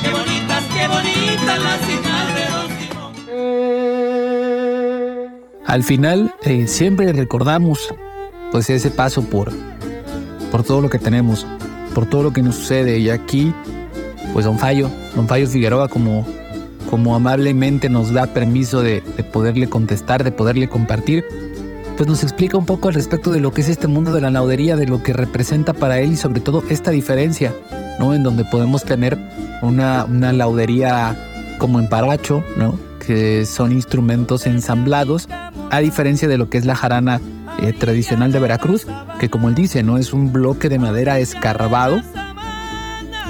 Qué 0.04 0.10
bonitas, 0.10 0.64
qué 0.74 0.88
bonitas 0.88 1.60
las. 1.64 1.82
Al 5.66 5.84
final, 5.86 6.36
eh, 6.44 6.68
siempre 6.68 7.14
recordamos 7.14 7.94
pues 8.52 8.70
ese 8.70 8.92
paso 8.92 9.24
por, 9.24 9.54
por 10.52 10.64
todo 10.64 10.82
lo 10.82 10.90
que 10.90 11.00
tenemos, 11.00 11.48
por 11.96 12.06
todo 12.06 12.24
lo 12.24 12.34
que 12.34 12.42
nos 12.42 12.56
sucede. 12.56 13.00
Y 13.00 13.10
aquí, 13.10 13.54
pues 14.34 14.44
Don 14.44 14.60
Fallo, 14.60 14.90
Don 15.16 15.30
Fallo 15.30 15.48
Figueroa, 15.48 15.88
como, 15.88 16.28
como 16.90 17.16
amablemente 17.16 17.88
nos 17.88 18.12
da 18.12 18.28
permiso 18.28 18.82
de 18.82 19.02
poderle 19.32 19.70
contestar, 19.70 20.26
de 20.26 20.34
poderle 20.34 20.68
compartir 20.68 21.24
pues 21.98 22.08
nos 22.08 22.24
explica 22.24 22.58
un 22.58 22.66
poco 22.66 22.88
al 22.88 22.94
respecto 22.94 23.32
de 23.32 23.40
lo 23.40 23.54
que 23.54 23.62
es 23.62 23.70
este 23.70 23.88
mundo 23.88 24.14
de 24.14 24.22
la 24.22 24.32
naudería, 24.32 24.76
de 24.76 24.88
lo 24.88 25.04
que 25.04 25.14
representa 25.14 25.74
para 25.74 26.00
él 26.00 26.14
y 26.14 26.18
sobre 26.18 26.42
todo 26.42 26.64
esta 26.70 26.92
diferencia, 26.92 27.54
¿no? 28.00 28.14
En 28.14 28.24
donde 28.24 28.46
podemos 28.46 28.84
tener 28.84 29.18
una, 29.62 30.06
una 30.06 30.34
laudería 30.34 31.16
como 31.58 31.80
en 31.80 31.88
paracho, 31.88 32.44
¿no? 32.58 32.78
Que 33.06 33.46
son 33.46 33.72
instrumentos 33.72 34.48
ensamblados, 34.48 35.28
a 35.70 35.80
diferencia 35.80 36.28
de 36.28 36.38
lo 36.38 36.50
que 36.50 36.58
es 36.58 36.66
la 36.66 36.76
jarana 36.76 37.22
eh, 37.62 37.74
tradicional 37.74 38.32
de 38.32 38.40
Veracruz, 38.40 38.88
que 39.20 39.30
como 39.30 39.50
él 39.50 39.56
dice, 39.56 39.84
¿no? 39.84 39.98
Es 39.98 40.14
un 40.14 40.34
bloque 40.34 40.70
de 40.70 40.80
madera 40.80 41.20
escarbado 41.20 42.02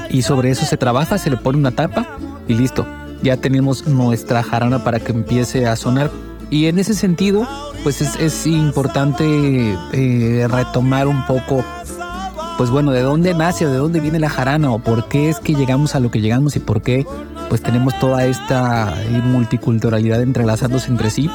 y 0.09 0.21
sobre 0.21 0.51
eso 0.51 0.65
se 0.65 0.77
trabaja, 0.77 1.17
se 1.17 1.29
le 1.29 1.37
pone 1.37 1.57
una 1.57 1.71
tapa 1.71 2.17
y 2.47 2.53
listo. 2.53 2.85
Ya 3.23 3.37
tenemos 3.37 3.87
nuestra 3.87 4.43
jarana 4.43 4.83
para 4.83 4.99
que 4.99 5.11
empiece 5.11 5.67
a 5.67 5.75
sonar 5.75 6.09
y 6.51 6.67
en 6.67 6.79
ese 6.79 6.93
sentido, 6.93 7.47
pues 7.81 8.01
es, 8.01 8.45
importante 8.45 9.23
eh, 9.93 10.47
retomar 10.49 11.07
un 11.07 11.25
poco, 11.25 11.63
pues 12.57 12.69
bueno, 12.69 12.91
de 12.91 13.01
dónde 13.01 13.33
nace 13.33 13.65
o 13.65 13.71
de 13.71 13.77
dónde 13.77 14.01
viene 14.01 14.19
la 14.19 14.29
jarana 14.29 14.69
o 14.69 14.79
por 14.79 15.07
qué 15.07 15.29
es 15.29 15.39
que 15.39 15.55
llegamos 15.55 15.95
a 15.95 16.01
lo 16.01 16.11
que 16.11 16.19
llegamos 16.19 16.57
y 16.57 16.59
por 16.59 16.81
qué 16.81 17.05
pues 17.47 17.61
tenemos 17.61 17.97
toda 17.99 18.25
esta 18.25 18.93
eh, 19.01 19.21
multiculturalidad 19.23 20.21
entrelazándose 20.21 20.91
entre 20.91 21.09
sí. 21.09 21.29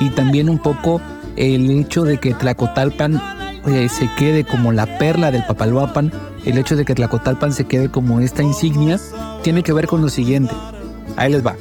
Y 0.00 0.08
también 0.10 0.48
un 0.48 0.58
poco 0.58 1.02
el 1.36 1.70
hecho 1.70 2.04
de 2.04 2.16
que 2.16 2.32
Tlacotalpan 2.32 3.22
eh, 3.66 3.90
se 3.90 4.10
quede 4.16 4.44
como 4.44 4.72
la 4.72 4.98
perla 4.98 5.30
del 5.30 5.44
Papaloapan, 5.44 6.12
el 6.46 6.56
hecho 6.56 6.76
de 6.76 6.86
que 6.86 6.94
Tlacotalpan 6.94 7.52
se 7.52 7.66
quede 7.66 7.90
como 7.90 8.20
esta 8.20 8.42
insignia, 8.42 8.98
tiene 9.42 9.62
que 9.62 9.74
ver 9.74 9.86
con 9.86 10.00
lo 10.00 10.08
siguiente. 10.08 10.54
Ahí 11.16 11.30
les 11.30 11.44
va. 11.44 11.56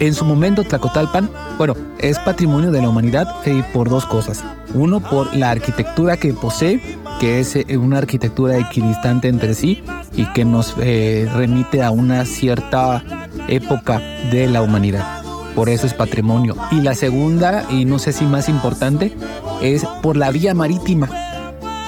En 0.00 0.14
su 0.14 0.24
momento, 0.24 0.64
Tlacotalpan, 0.64 1.30
bueno, 1.60 1.76
es 1.98 2.18
patrimonio 2.18 2.70
de 2.70 2.80
la 2.80 2.88
humanidad 2.88 3.28
eh, 3.44 3.62
por 3.74 3.90
dos 3.90 4.06
cosas. 4.06 4.42
Uno, 4.72 5.00
por 5.00 5.36
la 5.36 5.50
arquitectura 5.50 6.16
que 6.16 6.32
posee, 6.32 6.80
que 7.20 7.38
es 7.38 7.54
eh, 7.54 7.76
una 7.76 7.98
arquitectura 7.98 8.56
equidistante 8.56 9.28
entre 9.28 9.52
sí 9.52 9.84
y 10.16 10.24
que 10.32 10.46
nos 10.46 10.74
remite 10.78 11.82
a 11.82 11.90
una 11.90 12.24
cierta 12.24 13.04
época 13.46 13.98
de 14.30 14.46
la 14.46 14.62
humanidad 14.62 15.20
por 15.54 15.68
eso 15.68 15.86
es 15.86 15.92
patrimonio. 15.92 16.56
Y 16.70 16.76
la 16.76 16.94
segunda, 16.94 17.66
y 17.68 17.84
no 17.84 17.98
sé 17.98 18.14
si 18.14 18.24
más 18.24 18.48
importante, 18.48 19.12
es 19.60 19.84
por 20.00 20.16
la 20.16 20.30
vía 20.30 20.54
marítima. 20.54 21.10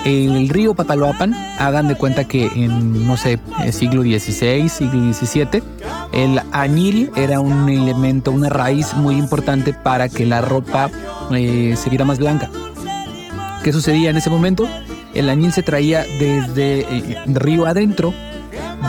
El 0.05 0.49
río 0.49 0.75
Papaloapan, 0.75 1.33
hagan 1.59 1.87
de 1.87 1.95
cuenta 1.95 2.25
que 2.25 2.47
en, 2.47 3.07
no 3.07 3.17
sé, 3.17 3.39
siglo 3.71 4.03
XVI, 4.03 4.69
siglo 4.69 5.13
XVII, 5.13 5.63
el 6.13 6.41
añil 6.51 7.11
era 7.15 7.39
un 7.39 7.69
elemento, 7.69 8.33
una 8.33 8.49
raíz 8.49 8.95
muy 8.95 9.17
importante 9.17 9.73
para 9.73 10.09
que 10.09 10.27
la 10.27 10.41
ropa 10.41 10.91
eh, 11.31 11.75
se 11.77 11.89
viera 11.89 12.05
más 12.05 12.19
blanca. 12.19 12.51
¿Qué 13.63 13.73
sucedía 13.73 14.11
en 14.11 14.17
ese 14.17 14.29
momento? 14.29 14.69
El 15.15 15.29
añil 15.29 15.53
se 15.53 15.63
traía 15.63 16.05
desde 16.19 16.81
eh, 16.81 17.17
río 17.27 17.67
adentro 17.67 18.13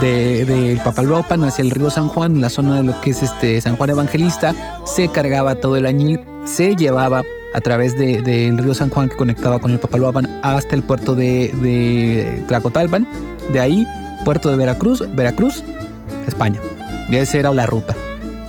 de, 0.01 0.45
de 0.45 0.81
Papaloapan 0.83 1.43
hacia 1.43 1.61
el 1.61 1.69
río 1.69 1.91
San 1.91 2.07
Juan, 2.07 2.41
la 2.41 2.49
zona 2.49 2.77
de 2.77 2.83
lo 2.83 2.99
que 3.01 3.11
es 3.11 3.21
este 3.21 3.61
San 3.61 3.75
Juan 3.75 3.91
Evangelista, 3.91 4.55
se 4.85 5.09
cargaba 5.09 5.55
todo 5.55 5.77
el 5.77 5.85
añil, 5.85 6.21
se 6.45 6.75
llevaba 6.75 7.23
a 7.53 7.61
través 7.61 7.97
del 7.97 8.23
de, 8.23 8.55
río 8.57 8.73
San 8.73 8.89
Juan 8.89 9.09
que 9.09 9.15
conectaba 9.15 9.59
con 9.59 9.71
el 9.71 9.79
Papaloapan 9.79 10.39
hasta 10.43 10.75
el 10.75 10.83
puerto 10.83 11.15
de, 11.15 12.43
Tlacotalpan, 12.47 13.07
de 13.51 13.59
ahí 13.59 13.87
puerto 14.25 14.49
de 14.49 14.57
Veracruz, 14.57 15.03
Veracruz, 15.15 15.63
España. 16.27 16.59
Y 17.09 17.17
esa 17.17 17.37
era 17.37 17.53
la 17.53 17.65
ruta. 17.65 17.95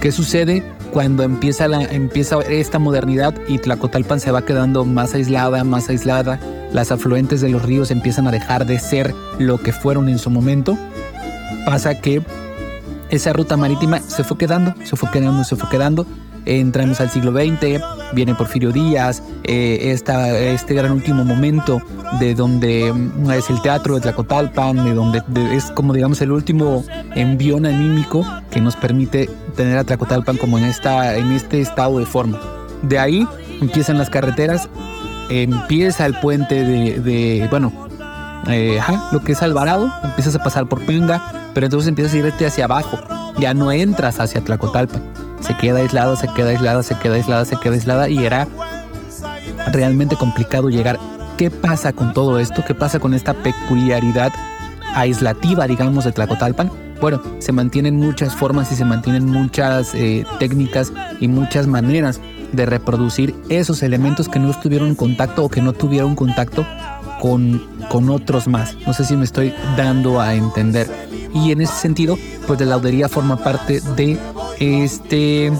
¿Qué 0.00 0.12
sucede 0.12 0.62
cuando 0.92 1.22
empieza, 1.22 1.66
empieza 1.66 2.38
esta 2.48 2.78
modernidad 2.78 3.34
y 3.48 3.58
Tlacotalpan 3.58 4.20
se 4.20 4.30
va 4.30 4.44
quedando 4.44 4.84
más 4.84 5.14
aislada, 5.14 5.64
más 5.64 5.88
aislada? 5.88 6.38
Las 6.72 6.92
afluentes 6.92 7.40
de 7.40 7.50
los 7.50 7.62
ríos 7.62 7.90
empiezan 7.90 8.26
a 8.26 8.30
dejar 8.30 8.66
de 8.66 8.78
ser 8.78 9.14
lo 9.38 9.58
que 9.58 9.72
fueron 9.72 10.08
en 10.08 10.18
su 10.18 10.30
momento 10.30 10.76
pasa 11.64 12.00
que 12.00 12.22
esa 13.10 13.32
ruta 13.32 13.56
marítima 13.56 14.00
se 14.00 14.24
fue 14.24 14.38
quedando, 14.38 14.74
se 14.84 14.96
fue 14.96 15.10
quedando, 15.10 15.44
se 15.44 15.56
fue 15.56 15.68
quedando. 15.68 16.06
Entramos 16.46 17.00
al 17.00 17.10
siglo 17.10 17.32
XX, 17.32 17.82
viene 18.12 18.34
Porfirio 18.34 18.70
Díaz, 18.70 19.22
eh, 19.44 19.92
este 19.92 20.74
gran 20.74 20.92
último 20.92 21.24
momento 21.24 21.80
de 22.20 22.34
donde 22.34 22.92
mm, 22.92 23.30
es 23.30 23.48
el 23.48 23.62
teatro 23.62 23.94
de 23.94 24.02
Tlacotalpan, 24.02 24.84
de 24.84 24.94
donde 24.94 25.22
es 25.52 25.64
como 25.72 25.94
digamos 25.94 26.20
el 26.20 26.32
último 26.32 26.84
envión 27.14 27.64
anímico 27.64 28.26
que 28.50 28.60
nos 28.60 28.76
permite 28.76 29.30
tener 29.56 29.78
a 29.78 29.84
Tlacotalpan 29.84 30.36
como 30.36 30.58
en, 30.58 30.64
esta, 30.64 31.16
en 31.16 31.32
este 31.32 31.60
estado 31.60 31.98
de 31.98 32.06
forma. 32.06 32.38
De 32.82 32.98
ahí 32.98 33.26
empiezan 33.62 33.96
las 33.96 34.10
carreteras, 34.10 34.68
empieza 35.30 36.04
el 36.04 36.14
puente 36.20 36.62
de, 36.62 37.46
bueno, 37.50 37.72
eh, 38.48 38.78
lo 39.12 39.20
que 39.22 39.32
es 39.32 39.42
Alvarado, 39.42 39.90
empiezas 40.02 40.34
a 40.34 40.42
pasar 40.42 40.68
por 40.68 40.82
Pinga, 40.82 41.50
pero 41.54 41.66
entonces 41.66 41.88
empiezas 41.88 42.12
a 42.12 42.18
irte 42.18 42.46
hacia 42.46 42.66
abajo, 42.66 42.98
ya 43.38 43.54
no 43.54 43.72
entras 43.72 44.20
hacia 44.20 44.42
Tlacotalpa, 44.42 45.00
se 45.46 45.54
queda 45.56 45.80
aislada, 45.80 46.16
se 46.16 46.28
queda 46.28 46.50
aislada, 46.50 46.82
se 46.82 46.94
queda 46.98 47.14
aislada, 47.14 47.44
se 47.44 47.56
queda 47.56 47.74
aislada 47.74 48.08
y 48.08 48.24
era 48.24 48.48
realmente 49.72 50.16
complicado 50.16 50.68
llegar. 50.68 50.98
¿Qué 51.36 51.50
pasa 51.50 51.92
con 51.92 52.12
todo 52.14 52.38
esto? 52.38 52.64
¿Qué 52.66 52.74
pasa 52.74 52.98
con 52.98 53.12
esta 53.12 53.34
peculiaridad 53.34 54.32
aislativa, 54.94 55.66
digamos, 55.66 56.04
de 56.04 56.12
Tlacotalpan? 56.12 56.70
Bueno, 57.00 57.20
se 57.38 57.52
mantienen 57.52 57.96
muchas 57.96 58.34
formas 58.34 58.70
y 58.72 58.76
se 58.76 58.84
mantienen 58.84 59.26
muchas 59.26 59.94
eh, 59.94 60.24
técnicas 60.38 60.92
y 61.20 61.28
muchas 61.28 61.66
maneras 61.66 62.20
de 62.52 62.66
reproducir 62.66 63.34
esos 63.48 63.82
elementos 63.82 64.28
que 64.28 64.38
no 64.38 64.50
estuvieron 64.50 64.88
en 64.88 64.94
contacto 64.94 65.44
o 65.44 65.48
que 65.48 65.60
no 65.60 65.72
tuvieron 65.72 66.14
contacto 66.14 66.64
con, 67.20 67.62
con 67.90 68.08
otros 68.10 68.46
más. 68.46 68.76
No 68.86 68.94
sé 68.94 69.04
si 69.04 69.16
me 69.16 69.24
estoy 69.24 69.52
dando 69.76 70.20
a 70.20 70.34
entender. 70.34 70.88
Y 71.34 71.50
en 71.50 71.62
ese 71.62 71.74
sentido, 71.74 72.16
pues 72.46 72.60
la 72.60 72.66
laudería 72.66 73.08
forma 73.08 73.36
parte 73.36 73.80
de 73.96 74.18
este 74.60 75.52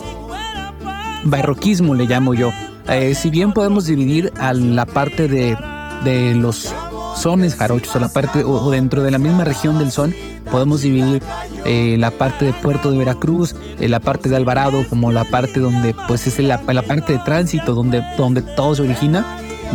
barroquismo, 1.24 1.94
le 1.94 2.06
llamo 2.06 2.34
yo. 2.34 2.50
Eh, 2.88 3.14
si 3.14 3.30
bien 3.30 3.52
podemos 3.52 3.86
dividir 3.86 4.32
a 4.38 4.52
la 4.52 4.86
parte 4.86 5.28
de, 5.28 5.56
de 6.04 6.34
los 6.34 6.72
sones 7.16 7.54
jarochos 7.54 7.94
o 7.96 8.00
la 8.00 8.08
parte 8.08 8.44
o, 8.44 8.70
dentro 8.70 9.02
de 9.02 9.10
la 9.10 9.18
misma 9.18 9.44
región 9.44 9.78
del 9.78 9.90
son 9.90 10.14
podemos 10.50 10.82
dividir 10.82 11.22
eh, 11.64 11.96
la 11.98 12.10
parte 12.10 12.44
de 12.44 12.52
Puerto 12.52 12.90
de 12.90 12.98
Veracruz 12.98 13.54
eh, 13.78 13.88
la 13.88 14.00
parte 14.00 14.28
de 14.28 14.36
Alvarado 14.36 14.84
como 14.90 15.12
la 15.12 15.24
parte 15.24 15.60
donde 15.60 15.94
pues 16.08 16.26
es 16.26 16.38
la, 16.40 16.60
la 16.66 16.82
parte 16.82 17.14
de 17.14 17.18
tránsito 17.20 17.72
donde 17.72 18.04
donde 18.18 18.42
todo 18.42 18.74
se 18.74 18.82
origina 18.82 19.24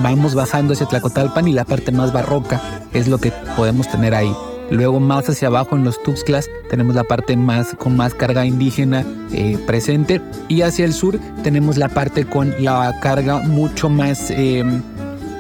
vamos 0.04 0.36
bajando 0.36 0.74
hacia 0.74 0.86
Tlacotalpan 0.86 1.48
y 1.48 1.54
la 1.54 1.66
parte 1.66 1.92
más 1.92 2.14
barroca 2.14 2.62
es 2.94 3.08
lo 3.08 3.18
que 3.18 3.32
podemos 3.56 3.90
tener 3.90 4.16
ahí. 4.16 4.34
Luego 4.72 5.00
más 5.00 5.30
hacia 5.30 5.48
abajo 5.48 5.76
en 5.76 5.84
los 5.84 6.02
Tuxtlas 6.04 6.50
tenemos 6.70 6.96
la 6.96 7.04
parte 7.04 7.36
más 7.36 7.76
con 7.76 7.98
más 7.98 8.14
carga 8.14 8.46
indígena 8.46 9.04
eh, 9.32 9.58
presente 9.66 10.22
y 10.48 10.62
hacia 10.62 10.86
el 10.86 10.94
sur 10.94 11.20
tenemos 11.44 11.78
la 11.78 11.90
parte 11.90 12.26
con 12.26 12.54
la 12.60 13.00
carga 13.02 13.40
mucho 13.40 13.90
más 13.90 14.30
eh, 14.30 14.64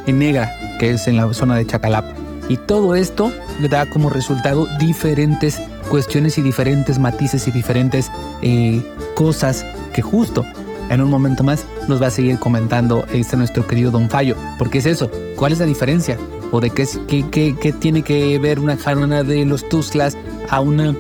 negra 0.07 0.51
que 0.79 0.91
es 0.91 1.07
en 1.07 1.17
la 1.17 1.31
zona 1.33 1.55
de 1.57 1.67
Chacalapa. 1.67 2.13
Y 2.47 2.57
todo 2.57 2.95
esto 2.95 3.31
da 3.69 3.87
como 3.87 4.09
resultado 4.09 4.65
diferentes 4.79 5.61
cuestiones 5.89 6.37
y 6.37 6.41
diferentes 6.41 6.97
matices 6.97 7.47
y 7.47 7.51
diferentes 7.51 8.11
eh, 8.41 8.81
cosas 9.15 9.65
que 9.93 10.01
justo 10.01 10.43
en 10.89 11.01
un 11.01 11.09
momento 11.11 11.43
más 11.43 11.65
nos 11.87 12.01
va 12.01 12.07
a 12.07 12.11
seguir 12.11 12.39
comentando 12.39 13.05
este 13.13 13.37
nuestro 13.37 13.67
querido 13.67 13.91
Don 13.91 14.09
Fallo. 14.09 14.35
Porque 14.57 14.79
es 14.79 14.87
eso, 14.87 15.11
¿cuál 15.35 15.51
es 15.51 15.59
la 15.59 15.65
diferencia? 15.65 16.17
¿O 16.51 16.59
de 16.59 16.71
qué, 16.71 17.73
tiene 17.79 18.01
que 18.01 18.39
ver 18.39 18.59
una 18.59 18.75
jarona 18.75 19.23
de 19.23 19.45
los 19.45 19.67
Tuzlas 19.69 20.17
a 20.49 20.59
una 20.61 20.95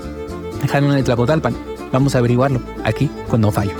jarona 0.69 0.95
de 0.95 1.03
Tlacotalpan? 1.03 1.55
Vamos 1.91 2.15
a 2.15 2.19
averiguarlo 2.19 2.61
aquí 2.83 3.09
con 3.29 3.41
Don 3.41 3.51
Fallo. 3.51 3.73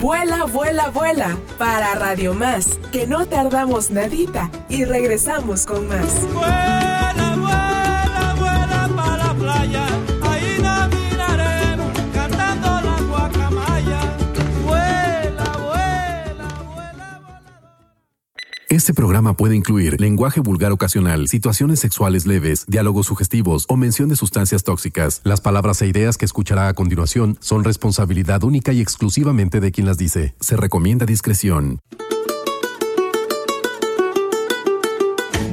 Vuela, 0.00 0.44
vuela, 0.44 0.88
vuela 0.90 1.36
para 1.58 1.94
Radio 1.94 2.34
Más, 2.34 2.78
que 2.90 3.06
no 3.06 3.26
tardamos 3.26 3.90
nadita 3.90 4.50
y 4.68 4.84
regresamos 4.84 5.66
con 5.66 5.88
más. 5.88 6.89
Este 18.80 18.94
programa 18.94 19.34
puede 19.34 19.56
incluir 19.56 20.00
lenguaje 20.00 20.40
vulgar 20.40 20.72
ocasional, 20.72 21.28
situaciones 21.28 21.80
sexuales 21.80 22.24
leves, 22.24 22.64
diálogos 22.66 23.08
sugestivos 23.08 23.66
o 23.68 23.76
mención 23.76 24.08
de 24.08 24.16
sustancias 24.16 24.64
tóxicas. 24.64 25.20
Las 25.22 25.42
palabras 25.42 25.82
e 25.82 25.86
ideas 25.86 26.16
que 26.16 26.24
escuchará 26.24 26.66
a 26.66 26.72
continuación 26.72 27.36
son 27.40 27.62
responsabilidad 27.62 28.42
única 28.42 28.72
y 28.72 28.80
exclusivamente 28.80 29.60
de 29.60 29.70
quien 29.70 29.86
las 29.86 29.98
dice. 29.98 30.34
Se 30.40 30.56
recomienda 30.56 31.04
discreción. 31.04 31.80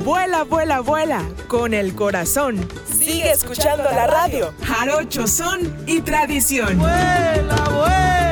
Vuela, 0.06 0.46
vuela, 0.46 0.80
vuela 0.80 1.22
con 1.50 1.74
el 1.74 1.96
corazón. 1.96 2.56
Sigue 2.90 3.30
escuchando 3.30 3.84
la 3.92 4.08
radio. 4.08 4.54
Jarocho 4.64 5.28
son 5.28 5.76
y 5.86 6.00
tradición. 6.00 6.78
Vuela, 6.78 7.56
vuela, 7.76 8.27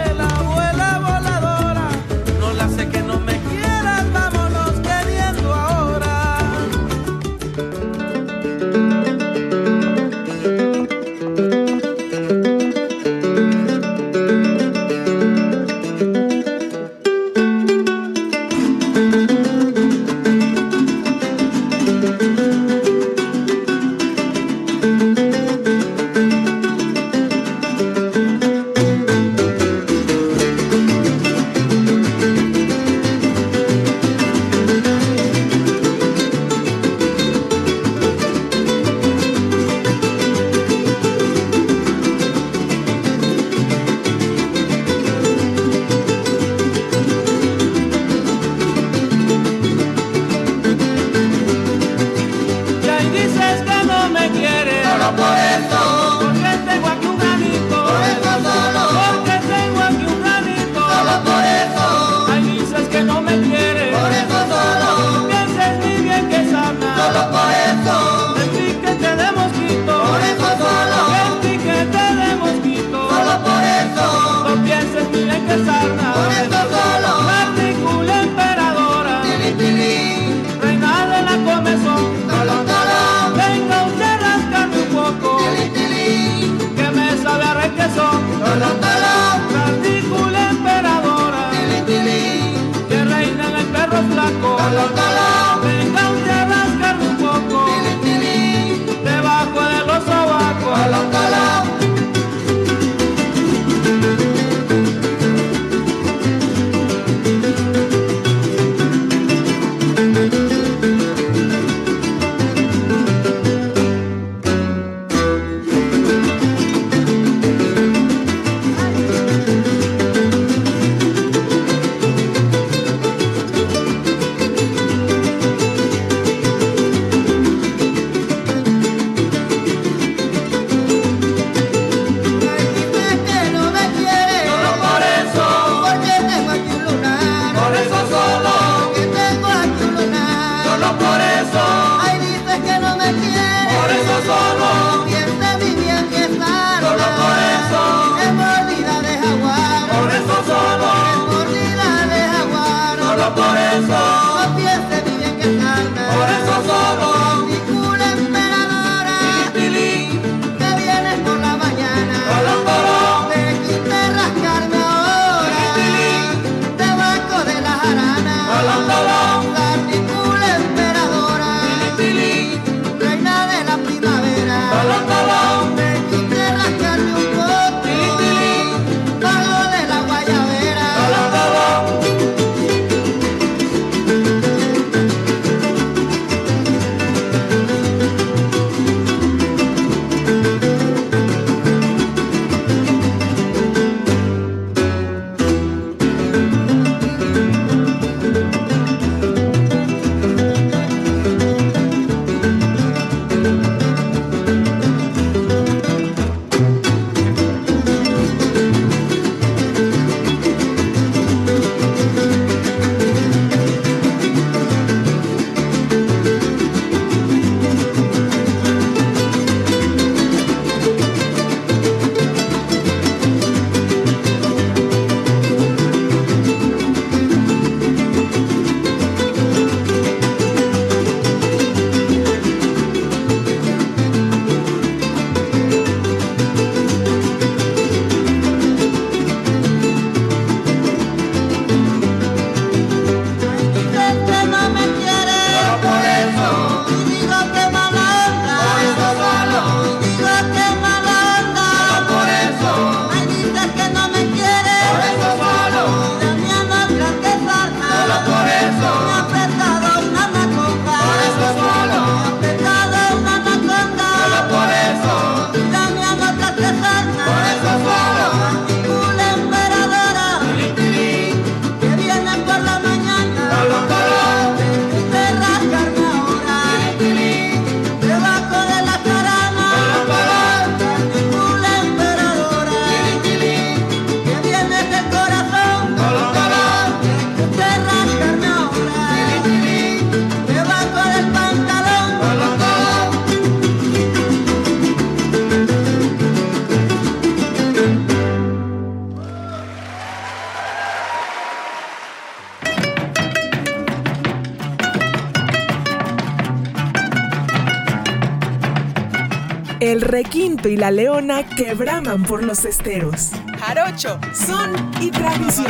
El 309.79 310.01
requinto 310.01 310.69
y 310.69 310.77
la 310.77 310.89
leona 310.89 311.43
que 311.43 311.73
braman 311.73 312.23
por 312.23 312.43
los 312.43 312.63
esteros. 312.63 313.31
Jarocho, 313.59 314.19
son 314.33 314.71
y 315.01 315.11
tradición. 315.11 315.65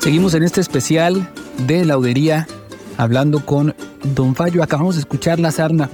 Seguimos 0.00 0.34
en 0.34 0.42
este 0.42 0.60
especial 0.60 1.30
de 1.66 1.84
laudería 1.84 2.48
hablando 2.96 3.46
con 3.46 3.76
Don 4.02 4.34
Fallo. 4.34 4.62
Acabamos 4.62 4.96
de 4.96 5.02
escuchar 5.02 5.38
la 5.38 5.52
sarna. 5.52 5.88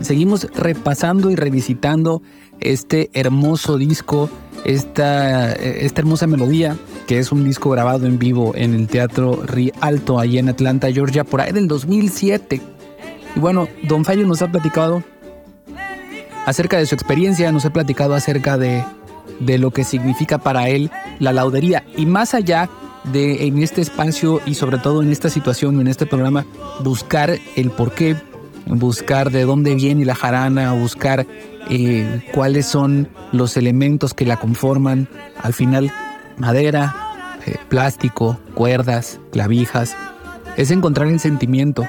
Seguimos 0.00 0.48
repasando 0.56 1.30
y 1.30 1.36
revisitando 1.36 2.20
este 2.58 3.10
hermoso 3.12 3.78
disco, 3.78 4.28
esta, 4.64 5.52
eh, 5.52 5.84
esta 5.84 6.00
hermosa 6.00 6.26
melodía, 6.26 6.76
que 7.06 7.18
es 7.18 7.32
un 7.32 7.44
disco 7.44 7.70
grabado 7.70 8.06
en 8.06 8.18
vivo 8.18 8.52
en 8.54 8.74
el 8.74 8.88
Teatro 8.88 9.42
Rialto, 9.46 10.18
allá 10.18 10.40
en 10.40 10.48
Atlanta, 10.48 10.90
Georgia, 10.90 11.24
por 11.24 11.40
ahí 11.40 11.52
del 11.52 11.68
2007. 11.68 12.60
Y 13.36 13.40
bueno, 13.40 13.68
Don 13.84 14.04
Fallo 14.04 14.26
nos 14.26 14.42
ha 14.42 14.48
platicado 14.48 15.02
acerca 16.46 16.78
de 16.78 16.86
su 16.86 16.94
experiencia, 16.94 17.52
nos 17.52 17.64
ha 17.64 17.72
platicado 17.72 18.14
acerca 18.14 18.56
de, 18.58 18.84
de 19.40 19.58
lo 19.58 19.70
que 19.70 19.84
significa 19.84 20.38
para 20.38 20.68
él 20.68 20.90
la 21.18 21.32
laudería. 21.32 21.84
Y 21.96 22.06
más 22.06 22.34
allá 22.34 22.68
de 23.12 23.46
en 23.46 23.62
este 23.62 23.82
espacio 23.82 24.40
y 24.46 24.54
sobre 24.54 24.78
todo 24.78 25.02
en 25.02 25.10
esta 25.10 25.30
situación, 25.30 25.80
en 25.80 25.88
este 25.88 26.06
programa, 26.06 26.46
buscar 26.82 27.38
el 27.56 27.70
porqué, 27.70 28.16
buscar 28.66 29.30
de 29.30 29.44
dónde 29.44 29.74
viene 29.74 30.04
la 30.04 30.14
jarana, 30.14 30.72
buscar 30.72 31.26
eh, 31.68 32.22
cuáles 32.32 32.66
son 32.66 33.08
los 33.32 33.56
elementos 33.56 34.14
que 34.14 34.26
la 34.26 34.36
conforman. 34.36 35.08
Al 35.42 35.52
final, 35.52 35.92
madera, 36.36 36.94
eh, 37.46 37.56
plástico, 37.68 38.38
cuerdas, 38.54 39.20
clavijas. 39.32 39.96
Es 40.56 40.70
encontrar 40.70 41.08
el 41.08 41.20
sentimiento, 41.20 41.86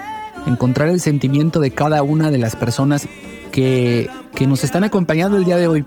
encontrar 0.47 0.89
el 0.89 0.99
sentimiento 0.99 1.59
de 1.59 1.71
cada 1.71 2.03
una 2.03 2.31
de 2.31 2.37
las 2.37 2.55
personas 2.55 3.07
que, 3.51 4.09
que 4.35 4.47
nos 4.47 4.63
están 4.63 4.83
acompañando 4.83 5.37
el 5.37 5.45
día 5.45 5.57
de 5.57 5.67
hoy, 5.67 5.85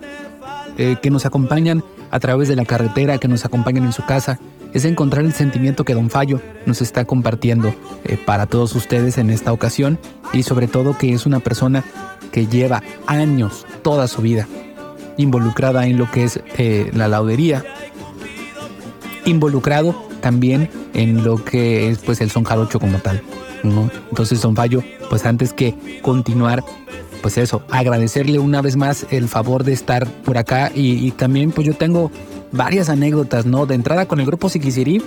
eh, 0.78 0.96
que 1.02 1.10
nos 1.10 1.26
acompañan 1.26 1.82
a 2.10 2.20
través 2.20 2.48
de 2.48 2.56
la 2.56 2.64
carretera, 2.64 3.18
que 3.18 3.28
nos 3.28 3.44
acompañan 3.44 3.84
en 3.84 3.92
su 3.92 4.04
casa, 4.04 4.38
es 4.72 4.84
encontrar 4.84 5.24
el 5.24 5.32
sentimiento 5.32 5.84
que 5.84 5.94
Don 5.94 6.10
Fallo 6.10 6.40
nos 6.66 6.82
está 6.82 7.04
compartiendo 7.04 7.74
eh, 8.04 8.18
para 8.24 8.46
todos 8.46 8.74
ustedes 8.74 9.18
en 9.18 9.30
esta 9.30 9.52
ocasión 9.52 9.98
y 10.32 10.42
sobre 10.42 10.68
todo 10.68 10.96
que 10.96 11.12
es 11.12 11.26
una 11.26 11.40
persona 11.40 11.84
que 12.32 12.46
lleva 12.46 12.82
años, 13.06 13.66
toda 13.82 14.08
su 14.08 14.22
vida, 14.22 14.46
involucrada 15.16 15.86
en 15.86 15.98
lo 15.98 16.10
que 16.10 16.24
es 16.24 16.40
eh, 16.58 16.90
la 16.94 17.08
laudería, 17.08 17.64
involucrado 19.24 20.06
también 20.20 20.70
en 20.94 21.24
lo 21.24 21.42
que 21.44 21.88
es 21.88 21.98
pues 21.98 22.20
el 22.20 22.30
son 22.30 22.44
jarocho 22.44 22.80
como 22.80 22.98
tal. 22.98 23.22
Entonces 23.62 24.40
Don 24.40 24.54
Fallo, 24.54 24.82
pues 25.08 25.24
antes 25.26 25.52
que 25.52 26.00
continuar 26.02 26.62
pues 27.22 27.38
eso, 27.38 27.62
agradecerle 27.70 28.38
una 28.38 28.62
vez 28.62 28.76
más 28.76 29.06
el 29.10 29.28
favor 29.28 29.64
de 29.64 29.72
estar 29.72 30.06
por 30.22 30.38
acá 30.38 30.70
y, 30.74 31.10
también 31.12 31.50
pues 31.50 31.66
yo 31.66 31.74
tengo 31.74 32.10
varias 32.52 32.88
anécdotas, 32.88 33.46
¿no? 33.46 33.66
De 33.66 33.74
entrada 33.74 34.06
con 34.06 34.20
el 34.20 34.26
grupo 34.26 34.48
Siquisirí, 34.48 35.02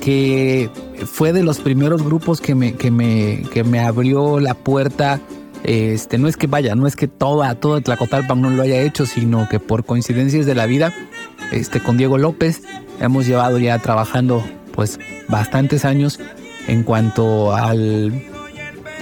que 0.00 0.70
fue 1.06 1.32
de 1.32 1.42
los 1.42 1.58
primeros 1.58 2.02
grupos 2.02 2.40
que 2.40 2.54
me, 2.54 2.74
que 2.74 2.90
me, 2.90 3.42
que 3.52 3.64
me 3.64 3.80
abrió 3.80 4.40
la 4.40 4.54
puerta. 4.54 5.20
Este, 5.62 6.16
no 6.16 6.26
es 6.28 6.36
que 6.36 6.46
vaya, 6.46 6.74
no 6.74 6.86
es 6.86 6.96
que 6.96 7.06
toda, 7.06 7.54
todo 7.54 7.80
Tlacotalpan 7.80 8.40
no 8.40 8.48
lo 8.50 8.62
haya 8.62 8.80
hecho, 8.80 9.04
sino 9.04 9.46
que 9.48 9.60
por 9.60 9.84
coincidencias 9.84 10.46
de 10.46 10.54
la 10.54 10.66
vida, 10.66 10.94
este, 11.52 11.80
con 11.80 11.98
Diego 11.98 12.16
López, 12.16 12.62
hemos 13.00 13.26
llevado 13.26 13.58
ya 13.58 13.78
trabajando 13.78 14.42
pues 14.72 14.98
bastantes 15.28 15.84
años 15.84 16.18
en 16.66 16.82
cuanto 16.82 17.54
al 17.54 18.29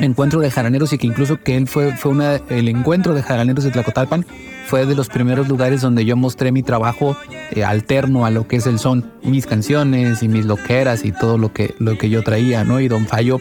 encuentro 0.01 0.41
de 0.41 0.51
jaraneros 0.51 0.93
y 0.93 0.99
que 0.99 1.07
incluso 1.07 1.41
que 1.41 1.57
él 1.57 1.67
fue, 1.67 1.93
fue 1.97 2.13
una, 2.13 2.37
el 2.49 2.69
encuentro 2.69 3.15
de 3.15 3.23
jaraneros 3.23 3.65
de 3.65 3.71
Tlacotalpan 3.71 4.25
fue 4.67 4.85
de 4.87 4.95
los 4.95 5.09
primeros 5.09 5.49
lugares 5.49 5.81
donde 5.81 6.05
yo 6.05 6.17
mostré 6.17 6.53
mi 6.53 6.63
trabajo 6.63 7.17
eh, 7.53 7.65
alterno 7.65 8.27
a 8.27 8.31
lo 8.31 8.47
que 8.47 8.57
es 8.57 8.67
el 8.67 8.79
son, 8.79 9.11
mis 9.23 9.47
canciones 9.47 10.23
y 10.23 10.29
mis 10.29 10.45
loqueras 10.45 11.05
y 11.05 11.13
todo 11.13 11.39
lo 11.39 11.53
que, 11.53 11.75
lo 11.79 11.97
que 11.97 12.11
yo 12.11 12.23
traía, 12.23 12.65
¿no? 12.65 12.79
Y 12.79 12.89
Don 12.89 13.07
Fallo 13.07 13.41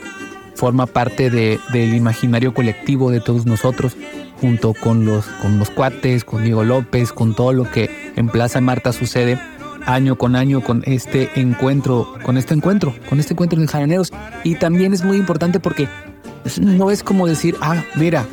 forma 0.56 0.86
parte 0.86 1.30
de, 1.30 1.60
del 1.74 1.94
imaginario 1.94 2.54
colectivo 2.54 3.12
de 3.12 3.20
todos 3.20 3.46
nosotros, 3.46 3.98
junto 4.40 4.74
con 4.74 5.06
los, 5.06 5.26
con 5.42 5.60
los 5.60 5.70
cuates, 5.70 6.24
con 6.24 6.44
Diego 6.44 6.64
López, 6.64 7.12
con 7.12 7.36
todo 7.36 7.54
lo 7.54 7.70
que 7.70 7.90
en 8.16 8.30
Plaza 8.30 8.62
Marta 8.62 8.94
sucede 8.94 9.38
año 9.88 10.18
con 10.18 10.36
año 10.36 10.62
con 10.62 10.84
este 10.86 11.30
encuentro, 11.36 12.14
con 12.24 12.38
este 12.38 12.54
encuentro, 12.54 12.94
con 13.10 13.20
este 13.20 13.34
encuentro 13.34 13.60
de 13.60 13.68
jaraneros. 13.68 14.12
Y 14.44 14.56
también 14.56 14.94
es 14.94 15.04
muy 15.04 15.18
importante 15.18 15.60
porque 15.60 15.88
no 16.60 16.92
es 16.92 17.04
como 17.04 17.28
decir, 17.28 17.56
ah, 17.62 17.84
mira, 17.96 18.26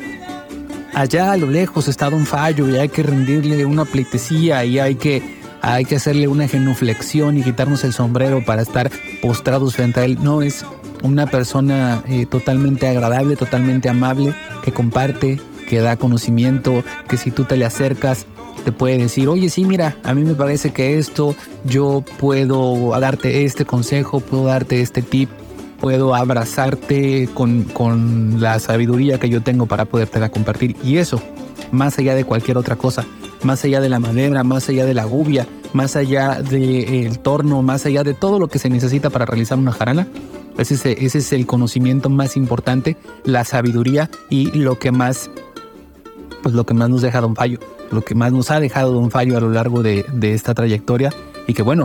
allá 0.93 1.31
a 1.31 1.37
lo 1.37 1.47
lejos 1.47 1.87
está 1.87 2.09
Don 2.09 2.25
Fallo 2.25 2.69
y 2.69 2.77
hay 2.77 2.89
que 2.89 3.03
rendirle 3.03 3.65
una 3.65 3.85
pleitesía 3.85 4.63
y 4.65 4.79
hay 4.79 4.95
que, 4.95 5.21
hay 5.61 5.85
que 5.85 5.97
hacerle 5.97 6.27
una 6.27 6.47
genuflexión 6.47 7.37
y 7.37 7.43
quitarnos 7.43 7.83
el 7.83 7.93
sombrero 7.93 8.43
para 8.45 8.61
estar 8.61 8.89
postrados 9.21 9.75
frente 9.75 9.99
a 9.99 10.05
él. 10.05 10.17
No, 10.21 10.41
es 10.41 10.65
una 11.03 11.27
persona 11.27 12.03
eh, 12.07 12.25
totalmente 12.25 12.87
agradable, 12.87 13.35
totalmente 13.35 13.89
amable, 13.89 14.33
que 14.63 14.71
comparte, 14.71 15.39
que 15.67 15.79
da 15.79 15.97
conocimiento, 15.97 16.83
que 17.07 17.17
si 17.17 17.31
tú 17.31 17.43
te 17.43 17.57
le 17.57 17.65
acercas, 17.65 18.25
te 18.63 18.71
puede 18.71 18.97
decir, 18.97 19.27
oye, 19.27 19.49
sí, 19.49 19.65
mira, 19.65 19.97
a 20.03 20.13
mí 20.13 20.23
me 20.23 20.33
parece 20.33 20.71
que 20.71 20.97
esto, 20.97 21.35
yo 21.65 22.03
puedo 22.19 22.97
darte 22.99 23.45
este 23.45 23.65
consejo, 23.65 24.21
puedo 24.21 24.45
darte 24.45 24.81
este 24.81 25.01
tip, 25.03 25.29
puedo 25.79 26.15
abrazarte 26.15 27.29
con, 27.33 27.63
con 27.63 28.41
la 28.41 28.59
sabiduría 28.59 29.19
que 29.19 29.29
yo 29.29 29.41
tengo 29.41 29.65
para 29.65 29.85
podértela 29.85 30.29
compartir. 30.29 30.75
Y 30.83 30.97
eso, 30.97 31.21
más 31.71 31.97
allá 31.99 32.15
de 32.15 32.25
cualquier 32.25 32.57
otra 32.57 32.75
cosa, 32.75 33.05
más 33.43 33.63
allá 33.63 33.81
de 33.81 33.89
la 33.89 33.99
madera, 33.99 34.43
más 34.43 34.69
allá 34.69 34.85
de 34.85 34.93
la 34.93 35.05
gubia, 35.05 35.47
más 35.73 35.95
allá 35.95 36.41
del 36.41 37.19
torno, 37.19 37.61
más 37.61 37.85
allá 37.85 38.03
de 38.03 38.13
todo 38.13 38.39
lo 38.39 38.47
que 38.47 38.59
se 38.59 38.69
necesita 38.69 39.09
para 39.09 39.25
realizar 39.25 39.57
una 39.57 39.71
jarana, 39.71 40.07
ese 40.57 40.75
es, 40.75 40.85
ese 40.85 41.17
es 41.17 41.33
el 41.33 41.45
conocimiento 41.45 42.09
más 42.09 42.37
importante, 42.37 42.95
la 43.25 43.43
sabiduría 43.43 44.09
y 44.29 44.51
lo 44.51 44.79
que 44.79 44.91
más, 44.91 45.29
pues 46.41 46.55
lo 46.55 46.65
que 46.65 46.73
más 46.73 46.89
nos 46.89 47.01
deja 47.01 47.19
Don 47.19 47.35
Fallo, 47.35 47.59
lo 47.91 48.01
que 48.03 48.15
más 48.15 48.31
nos 48.31 48.51
ha 48.51 48.59
dejado 48.59 48.93
Don 48.93 49.11
Fallo 49.11 49.37
a 49.37 49.41
lo 49.41 49.49
largo 49.49 49.83
de, 49.83 50.05
de 50.13 50.33
esta 50.33 50.53
trayectoria 50.53 51.11
y 51.45 51.53
que 51.53 51.61
bueno, 51.61 51.83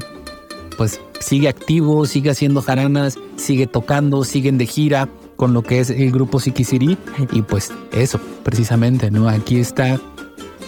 pues 0.81 0.99
sigue 1.21 1.47
activo, 1.47 2.07
sigue 2.07 2.31
haciendo 2.31 2.63
jaranas, 2.63 3.19
sigue 3.37 3.67
tocando, 3.67 4.25
siguen 4.25 4.57
de 4.57 4.65
gira 4.65 5.11
con 5.37 5.53
lo 5.53 5.61
que 5.61 5.79
es 5.79 5.91
el 5.91 6.11
grupo 6.11 6.41
Siquisirí 6.41 6.97
y 7.33 7.43
pues 7.43 7.71
eso, 7.93 8.19
precisamente, 8.43 9.11
¿no? 9.11 9.29
Aquí 9.29 9.61
está 9.61 10.01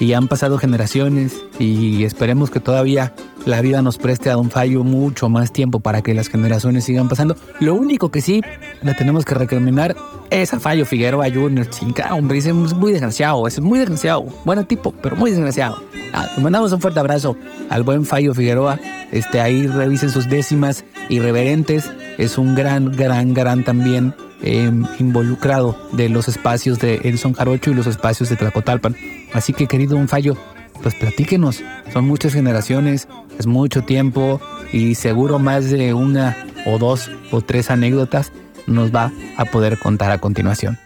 y 0.00 0.12
han 0.12 0.28
pasado 0.28 0.58
generaciones 0.58 1.42
y 1.58 2.04
esperemos 2.04 2.50
que 2.50 2.60
todavía 2.60 3.12
la 3.44 3.60
vida 3.60 3.82
nos 3.82 3.98
preste 3.98 4.30
a 4.30 4.34
Don 4.34 4.50
Fallo 4.50 4.84
mucho 4.84 5.28
más 5.28 5.52
tiempo 5.52 5.80
para 5.80 6.02
que 6.02 6.14
las 6.14 6.28
generaciones 6.28 6.84
sigan 6.84 7.08
pasando. 7.08 7.36
Lo 7.60 7.74
único 7.74 8.10
que 8.10 8.20
sí 8.20 8.42
le 8.82 8.94
tenemos 8.94 9.24
que 9.24 9.34
recriminar 9.34 9.96
es 10.30 10.54
a 10.54 10.60
Fallo 10.60 10.86
Figueroa 10.86 11.26
Jr. 11.30 11.68
Chica, 11.68 12.14
hombre, 12.14 12.38
es 12.38 12.52
muy 12.52 12.92
desgraciado, 12.92 13.46
es 13.46 13.60
muy 13.60 13.78
desgraciado. 13.78 14.24
Buen 14.44 14.64
tipo, 14.66 14.92
pero 15.02 15.16
muy 15.16 15.30
desgraciado. 15.30 15.82
Ah, 16.12 16.28
mandamos 16.38 16.72
un 16.72 16.80
fuerte 16.80 17.00
abrazo 17.00 17.36
al 17.68 17.82
buen 17.82 18.04
Fallo 18.04 18.34
Figueroa. 18.34 18.78
Este, 19.10 19.40
ahí 19.40 19.66
revisen 19.66 20.10
sus 20.10 20.28
décimas 20.28 20.84
irreverentes. 21.08 21.90
Es 22.22 22.38
un 22.38 22.54
gran, 22.54 22.92
gran, 22.92 23.34
gran 23.34 23.64
también 23.64 24.14
eh, 24.44 24.70
involucrado 25.00 25.76
de 25.90 26.08
los 26.08 26.28
espacios 26.28 26.78
de 26.78 27.00
El 27.02 27.18
Son 27.18 27.32
Jarocho 27.32 27.72
y 27.72 27.74
los 27.74 27.88
espacios 27.88 28.28
de 28.28 28.36
Tlacotalpan. 28.36 28.94
Así 29.32 29.52
que, 29.52 29.66
querido 29.66 29.96
Don 29.96 30.06
Fallo, 30.06 30.36
pues 30.84 30.94
platíquenos. 30.94 31.64
Son 31.92 32.06
muchas 32.06 32.32
generaciones, 32.32 33.08
es 33.40 33.48
mucho 33.48 33.82
tiempo 33.82 34.40
y 34.72 34.94
seguro 34.94 35.40
más 35.40 35.68
de 35.68 35.94
una 35.94 36.36
o 36.64 36.78
dos 36.78 37.10
o 37.32 37.40
tres 37.40 37.72
anécdotas 37.72 38.30
nos 38.68 38.94
va 38.94 39.10
a 39.36 39.44
poder 39.44 39.80
contar 39.80 40.12
a 40.12 40.18
continuación. 40.18 40.78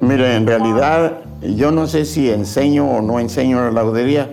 Mira, 0.00 0.34
en 0.34 0.44
realidad 0.44 1.20
yo 1.40 1.70
no 1.70 1.86
sé 1.86 2.04
si 2.04 2.30
enseño 2.30 2.84
o 2.84 3.00
no 3.00 3.20
enseño 3.20 3.60
la 3.60 3.70
laudería, 3.70 4.28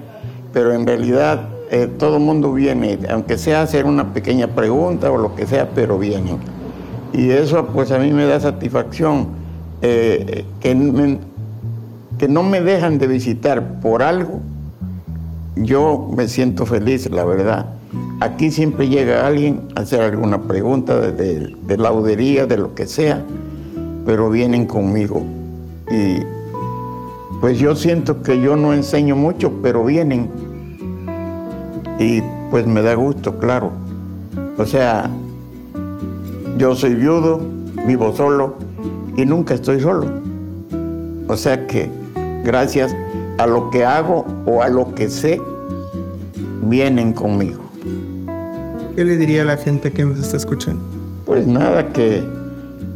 pero 0.54 0.74
en 0.74 0.88
realidad 0.88 1.50
eh, 1.76 1.88
todo 1.88 2.16
el 2.16 2.24
mundo 2.24 2.54
viene, 2.54 2.98
aunque 3.10 3.38
sea 3.38 3.62
hacer 3.62 3.86
una 3.86 4.14
pequeña 4.14 4.48
pregunta 4.48 5.12
o 5.12 5.18
lo 5.18 5.36
que 5.36 5.46
sea, 5.46 5.72
pero 5.76 6.00
vienen. 6.00 6.38
Y 7.12 7.32
eso 7.32 7.66
pues 7.66 7.92
a 7.92 8.00
mí 8.00 8.14
me 8.14 8.26
da 8.26 8.40
satisfacción, 8.40 9.28
eh, 9.82 10.46
que, 10.62 10.74
no 12.30 12.44
me 12.44 12.62
dejan 12.62 12.98
de 12.98 13.08
visitar 13.08 13.82
por 13.82 14.04
algo. 14.04 14.40
Yo 15.58 16.10
me 16.16 16.30
siento 16.30 16.66
feliz, 16.66 17.12
la 17.12 17.26
verdad. 17.26 17.66
Aquí 18.22 18.52
siempre 18.52 18.88
llega 18.88 19.28
alguien 19.28 19.64
a 19.76 19.82
hacer 19.82 20.00
alguna 20.00 20.44
pregunta 20.44 21.12
de 21.12 21.78
laudería, 21.78 22.46
de 22.46 22.56
lo 22.56 22.74
que 22.74 22.88
sea, 22.88 23.22
pero 24.06 24.30
vienen 24.30 24.66
conmigo. 24.66 25.24
Y 25.92 26.24
pues 27.42 27.60
yo 27.60 27.76
siento 27.76 28.24
que 28.24 28.40
yo 28.40 28.56
no 28.56 28.74
enseño 28.74 29.18
mucho, 29.18 29.52
pero 29.62 29.84
vienen. 29.84 30.45
Y 32.00 32.22
pues 32.52 32.68
me 32.68 32.82
da 32.82 32.96
gusto, 32.96 33.38
claro. 33.38 33.72
O 34.58 34.66
sea, 34.66 35.10
yo 36.58 36.76
soy 36.76 36.96
viudo, 36.96 37.42
vivo 37.88 38.14
solo 38.16 38.56
y 39.18 39.26
nunca 39.26 39.54
estoy 39.54 39.80
solo. 39.80 40.08
O 41.28 41.36
sea 41.36 41.68
que 41.68 41.90
gracias 42.44 42.96
a 43.38 43.48
lo 43.48 43.70
que 43.70 43.86
hago 43.86 44.26
o 44.46 44.62
a 44.62 44.70
lo 44.70 44.94
que 44.96 45.10
sé, 45.10 45.42
vienen 46.64 47.14
conmigo. 47.14 47.62
¿Qué 48.96 49.04
le 49.04 49.18
diría 49.18 49.42
a 49.42 49.46
la 49.46 49.58
gente 49.58 49.92
que 49.92 50.06
nos 50.06 50.20
está 50.20 50.38
escuchando? 50.38 50.82
Pues 51.26 51.46
nada, 51.46 51.92
que, 51.92 52.24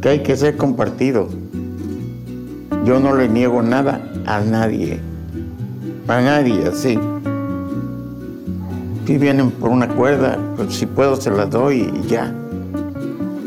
que 0.00 0.08
hay 0.08 0.22
que 0.22 0.36
ser 0.36 0.56
compartido. 0.56 1.28
Yo 2.84 2.98
no 3.00 3.14
le 3.14 3.28
niego 3.28 3.62
nada 3.62 4.00
a 4.24 4.40
nadie. 4.40 4.98
A 6.08 6.20
nadie, 6.20 6.66
así. 6.66 6.98
Si 9.06 9.18
vienen 9.18 9.50
por 9.50 9.70
una 9.70 9.88
cuerda, 9.88 10.38
pues 10.56 10.74
si 10.74 10.86
puedo 10.86 11.16
se 11.16 11.30
las 11.30 11.50
doy 11.50 11.92
y 12.04 12.08
ya. 12.08 12.32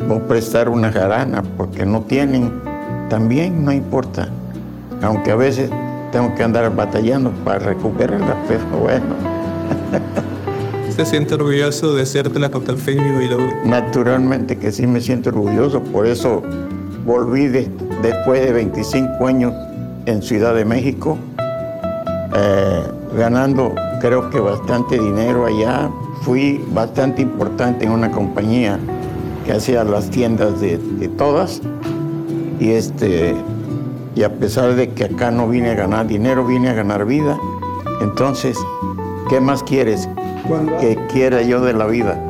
O 0.10 0.20
prestar 0.20 0.68
una 0.68 0.92
jarana 0.92 1.42
porque 1.56 1.86
no 1.86 2.02
tienen, 2.02 2.52
también 3.10 3.64
no 3.64 3.72
importa. 3.72 4.28
Aunque 5.02 5.32
a 5.32 5.36
veces 5.36 5.70
tengo 6.12 6.36
que 6.36 6.44
andar 6.44 6.76
batallando 6.76 7.32
para 7.46 7.60
recuperarla, 7.60 8.36
pero 8.48 8.64
bueno. 8.82 9.06
¿Se 10.96 11.06
siente 11.06 11.34
orgulloso 11.36 11.96
de 11.96 12.06
ser 12.06 12.30
tlacotalpeño 12.30 13.22
y 13.22 13.28
lo 13.30 13.38
Naturalmente 13.66 14.58
que 14.58 14.72
sí 14.72 14.86
me 14.86 15.00
siento 15.02 15.30
orgulloso, 15.30 15.82
por 15.82 16.06
eso 16.06 16.44
volví 17.06 17.48
de- 17.48 17.70
después 18.02 18.42
de 18.46 18.52
25 18.54 19.26
años 19.28 19.54
en 20.06 20.22
Ciudad 20.22 20.54
de 20.54 20.66
México, 20.66 21.18
eh, 22.36 22.84
ganando 23.18 23.74
creo 24.04 24.30
que 24.30 24.40
bastante 24.42 25.00
dinero 25.00 25.46
allá. 25.46 25.90
Fui 26.24 26.62
bastante 26.74 27.22
importante 27.22 27.86
en 27.86 27.92
una 27.92 28.12
compañía 28.12 28.78
que 29.46 29.54
hacía 29.54 29.86
las 29.86 30.10
tiendas 30.10 30.60
de, 30.60 30.78
de 30.78 31.08
todas 31.08 31.62
y 32.60 32.72
este 32.72 33.34
y 34.16 34.24
a 34.24 34.34
pesar 34.34 34.76
de 34.76 34.90
que 34.90 35.06
acá 35.06 35.32
no 35.32 35.48
vine 35.48 35.72
a 35.72 35.76
ganar 35.76 36.06
dinero, 36.06 36.46
vine 36.46 36.70
a 36.70 36.74
ganar 36.74 37.06
vida. 37.06 37.38
Entonces, 38.02 38.58
¿qué 39.30 39.40
más 39.40 39.64
quieres 39.64 40.10
que 40.82 40.98
quiera 41.12 41.42
yo 41.42 41.62
de 41.62 41.74
la 41.74 41.88
vida? 41.88 42.22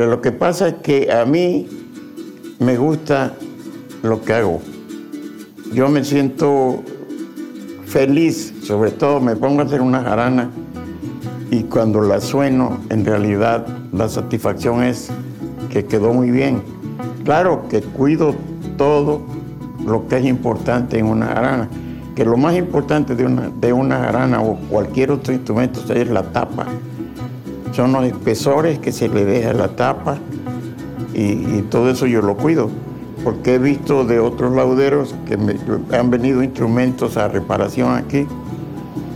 Eh, 0.00 0.06
lo 0.06 0.22
que 0.22 0.32
pasa 0.32 0.68
es 0.68 0.74
que 0.76 1.12
a 1.12 1.26
mí 1.26 1.68
me 2.58 2.78
gusta 2.78 3.34
lo 4.02 4.22
que 4.22 4.32
hago. 4.32 4.62
Yo 5.74 5.90
me 5.90 6.04
siento 6.04 6.82
feliz, 7.84 8.54
sobre 8.62 8.92
todo 8.92 9.20
me 9.20 9.36
pongo 9.36 9.60
a 9.60 9.64
hacer 9.64 9.82
una 9.82 10.02
jarana 10.02 10.48
y 11.50 11.64
cuando 11.64 12.00
la 12.00 12.22
sueno, 12.22 12.80
en 12.88 13.04
realidad 13.04 13.66
la 13.92 14.08
satisfacción 14.08 14.82
es 14.82 15.10
que 15.70 15.84
quedó 15.84 16.14
muy 16.14 16.30
bien. 16.30 16.62
Claro 17.24 17.68
que 17.68 17.82
cuido 17.82 18.34
todo 18.78 19.20
lo 19.84 20.08
que 20.08 20.16
es 20.16 20.24
importante 20.24 20.98
en 20.98 21.08
una 21.08 21.26
jarana, 21.26 21.68
que 22.16 22.24
lo 22.24 22.38
más 22.38 22.56
importante 22.56 23.14
de 23.14 23.26
una, 23.26 23.50
de 23.50 23.74
una 23.74 23.98
jarana 23.98 24.40
o 24.40 24.56
cualquier 24.70 25.10
otro 25.10 25.34
instrumento 25.34 25.92
es 25.92 26.08
la 26.08 26.22
tapa 26.22 26.68
son 27.80 27.92
los 27.92 28.04
espesores 28.04 28.78
que 28.78 28.92
se 28.92 29.08
le 29.08 29.24
deja 29.24 29.54
la 29.54 29.68
tapa 29.68 30.18
y, 31.14 31.62
todo 31.70 31.88
eso 31.88 32.06
yo 32.06 32.20
lo 32.20 32.36
cuido. 32.36 32.68
Porque 33.24 33.54
he 33.54 33.58
visto 33.58 34.04
de 34.04 34.20
otros 34.20 34.54
lauderos 34.54 35.14
que 35.24 35.38
han 35.96 36.10
venido 36.10 36.42
instrumentos 36.42 37.16
a 37.16 37.28
reparación 37.28 37.94
aquí 37.94 38.26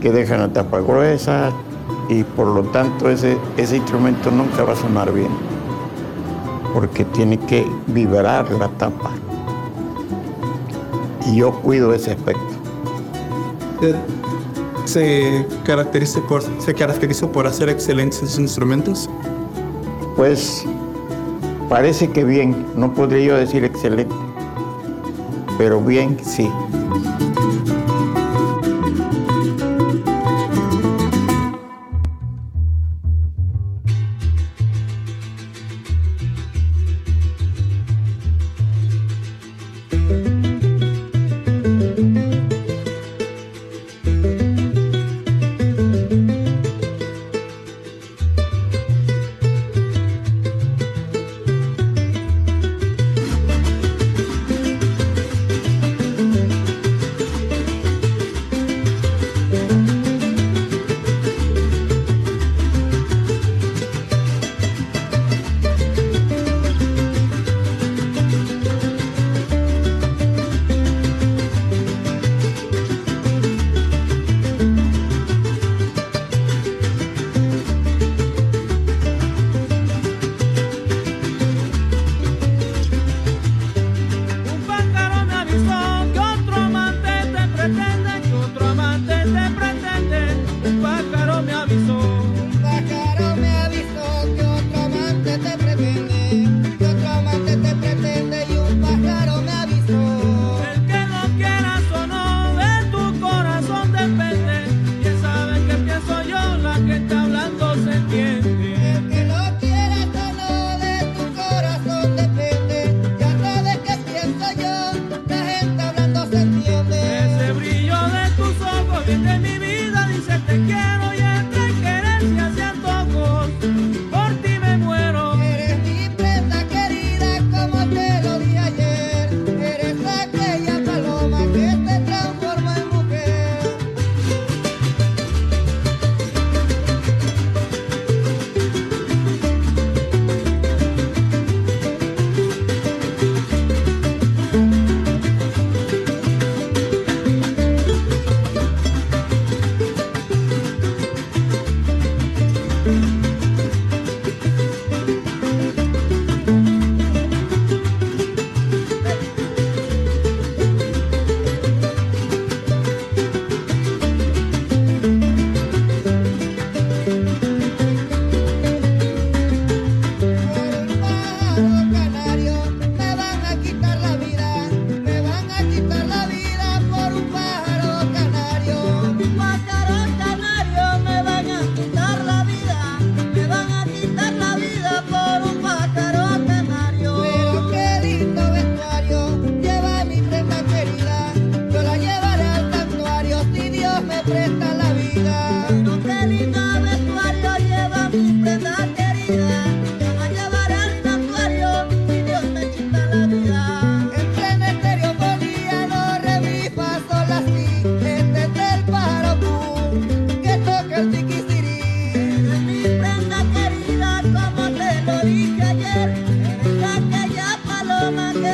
que 0.01 0.13
dejan 0.13 0.41
la 0.41 0.49
tapa 0.49 0.81
gruesa 0.81 1.53
y 2.09 2.25
por 2.25 2.47
lo 2.47 2.63
tanto 2.63 3.11
ese, 3.11 3.37
ese 3.59 3.77
instrumento 3.77 4.31
nunca 4.31 4.65
va 4.65 4.73
a 4.73 4.77
sonar 4.77 5.13
bien 5.13 5.29
porque 6.73 7.05
tiene 7.05 7.37
que 7.37 7.67
vibrar 7.89 8.51
la 8.53 8.69
tapa. 8.69 9.11
Y 11.27 11.37
yo 11.37 11.53
cuido 11.61 11.93
ese 11.93 12.13
aspecto. 12.13 12.41
Se 14.85 15.47
caracteriza 15.65 16.21
por, 16.29 16.43
se 16.61 16.75
caracteriza 16.75 17.31
por 17.31 17.47
hacer 17.47 17.69
excelentes 17.69 18.39
instrumentos. 18.39 19.09
Pues 20.17 20.65
parece 21.69 22.11
que 22.11 22.25
bien, 22.25 22.67
no 22.77 22.93
podría 22.95 23.25
yo 23.25 23.37
decir 23.37 23.65
excelente, 23.65 24.15
pero 25.59 25.81
bien 25.81 26.17
sí. 26.23 26.49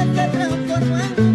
Se 0.05 0.29
transformó 0.29 1.30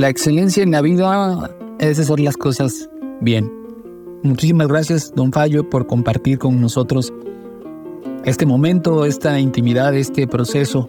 La 0.00 0.08
excelencia 0.08 0.62
en 0.62 0.70
la 0.70 0.80
vida 0.80 1.50
es 1.78 1.98
hacer 1.98 2.20
las 2.20 2.38
cosas 2.38 2.88
bien. 3.20 3.52
Muchísimas 4.22 4.66
gracias, 4.66 5.12
don 5.14 5.30
Fallo, 5.30 5.68
por 5.68 5.86
compartir 5.86 6.38
con 6.38 6.58
nosotros 6.58 7.12
este 8.24 8.46
momento, 8.46 9.04
esta 9.04 9.38
intimidad, 9.38 9.94
este 9.94 10.26
proceso. 10.26 10.88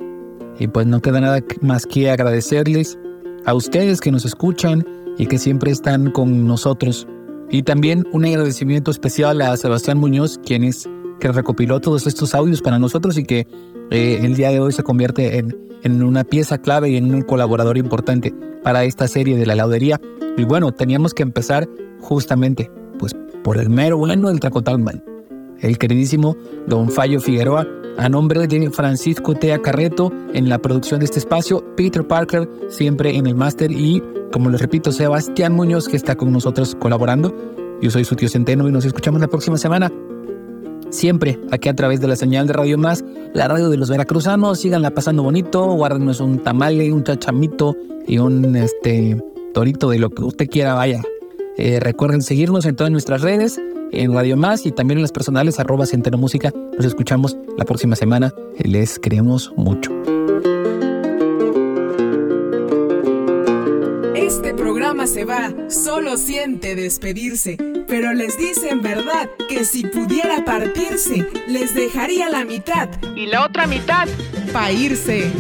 Y 0.60 0.68
pues 0.68 0.88
no 0.88 1.02
queda 1.02 1.20
nada 1.20 1.44
más 1.60 1.86
que 1.86 2.10
agradecerles 2.10 2.98
a 3.44 3.54
ustedes 3.54 4.00
que 4.00 4.12
nos 4.12 4.24
escuchan 4.24 4.88
y 5.18 5.26
que 5.26 5.40
siempre 5.40 5.72
están 5.72 6.12
con 6.12 6.48
nosotros. 6.48 7.06
Y 7.50 7.64
también 7.64 8.08
un 8.14 8.24
agradecimiento 8.24 8.92
especial 8.92 9.42
a 9.42 9.58
Sebastián 9.58 9.98
Muñoz, 9.98 10.40
quien 10.46 10.64
es 10.64 10.88
que 11.20 11.34
recopiló 11.34 11.82
todos 11.82 12.08
estos 12.08 12.34
audios 12.34 12.62
para 12.62 12.80
nosotros 12.80 13.18
y 13.18 13.26
que 13.26 13.46
eh, 13.90 14.20
el 14.22 14.38
día 14.38 14.52
de 14.52 14.62
hoy 14.62 14.72
se 14.72 14.84
convierte 14.84 15.38
en, 15.38 15.71
en 15.84 16.04
una 16.04 16.24
pieza 16.24 16.58
clave 16.58 16.90
y 16.90 16.98
en 16.98 17.14
un 17.14 17.22
colaborador 17.22 17.78
importante 17.78 18.34
para 18.64 18.84
esta 18.84 19.08
serie 19.08 19.38
de 19.38 19.46
la 19.46 19.56
laudería. 19.56 20.00
Y 20.38 20.44
bueno, 20.44 20.72
teníamos 20.72 21.14
que 21.14 21.24
empezar 21.24 21.68
justamente 22.00 22.72
pues 23.00 23.16
por 23.44 23.58
el 23.58 23.70
mero 23.70 23.98
bueno 23.98 24.30
del 24.30 24.40
Tracotalman, 24.40 25.04
el 25.60 25.78
queridísimo 25.78 26.36
Don 26.68 26.90
Fallo 26.90 27.20
Figueroa, 27.20 27.68
a 27.98 28.10
nombre 28.10 28.48
de 28.48 28.70
Francisco 28.72 29.36
Tea 29.36 29.62
Carreto 29.62 30.12
en 30.34 30.50
la 30.50 30.60
producción 30.60 31.00
de 31.00 31.06
este 31.06 31.20
espacio, 31.20 31.64
Peter 31.76 32.06
Parker 32.06 32.48
siempre 32.70 33.16
en 33.16 33.28
el 33.28 33.36
máster 33.36 33.72
y, 33.72 34.02
como 34.32 34.50
les 34.50 34.62
repito, 34.62 34.92
Sebastián 34.92 35.54
Muñoz 35.54 35.88
que 35.88 35.98
está 35.98 36.16
con 36.16 36.32
nosotros 36.32 36.76
colaborando. 36.76 37.36
Yo 37.82 37.90
soy 37.90 38.06
su 38.06 38.16
tío 38.16 38.30
Centeno 38.30 38.68
y 38.68 38.72
nos 38.72 38.86
escuchamos 38.86 39.20
la 39.22 39.28
próxima 39.28 39.58
semana. 39.58 39.92
Siempre 40.92 41.40
aquí 41.52 41.70
a 41.70 41.76
través 41.76 42.02
de 42.02 42.08
la 42.08 42.16
señal 42.16 42.48
de 42.48 42.54
Radio 42.54 42.78
Más, 42.78 43.04
la 43.34 43.48
radio 43.48 43.70
de 43.70 43.78
los 43.78 43.90
veracruzanos. 43.90 44.60
Síganla 44.60 44.92
pasando 44.92 45.24
bonito, 45.24 45.66
guárdenos 45.74 46.20
un 46.20 46.40
tamale, 46.40 46.92
un 46.92 47.04
chachamito 47.04 47.76
y 48.06 48.18
un 48.18 48.56
este 48.58 49.18
torito 49.54 49.90
de 49.90 50.00
lo 50.00 50.10
que 50.10 50.24
usted 50.24 50.50
quiera, 50.50 50.74
vaya. 50.74 51.02
Eh, 51.58 51.80
recuerden 51.80 52.22
seguirnos 52.22 52.66
en 52.66 52.76
todas 52.76 52.92
nuestras 52.92 53.22
redes, 53.22 53.60
en 53.92 54.14
Radio 54.14 54.36
Más 54.36 54.66
y 54.66 54.72
también 54.72 54.98
en 54.98 55.04
las 55.04 55.12
personales, 55.12 55.60
arroba 55.60 55.86
Centeno 55.86 56.18
Música. 56.18 56.54
Nos 56.76 56.86
escuchamos 56.86 57.38
la 57.58 57.66
próxima 57.66 57.96
semana. 57.96 58.34
Les 58.58 59.00
queremos 59.00 59.54
mucho. 59.56 59.92
Se 65.06 65.26
va, 65.26 65.52
solo 65.68 66.16
siente 66.16 66.76
despedirse, 66.76 67.58
pero 67.88 68.14
les 68.14 68.38
dice 68.38 68.70
en 68.70 68.82
verdad 68.84 69.28
que 69.50 69.66
si 69.66 69.84
pudiera 69.84 70.46
partirse, 70.46 71.28
les 71.48 71.74
dejaría 71.74 72.30
la 72.30 72.46
mitad. 72.46 72.88
Y 73.16 73.26
la 73.26 73.44
otra 73.44 73.66
mitad. 73.66 74.08
Pa' 74.54 74.72
irse. 74.72 75.32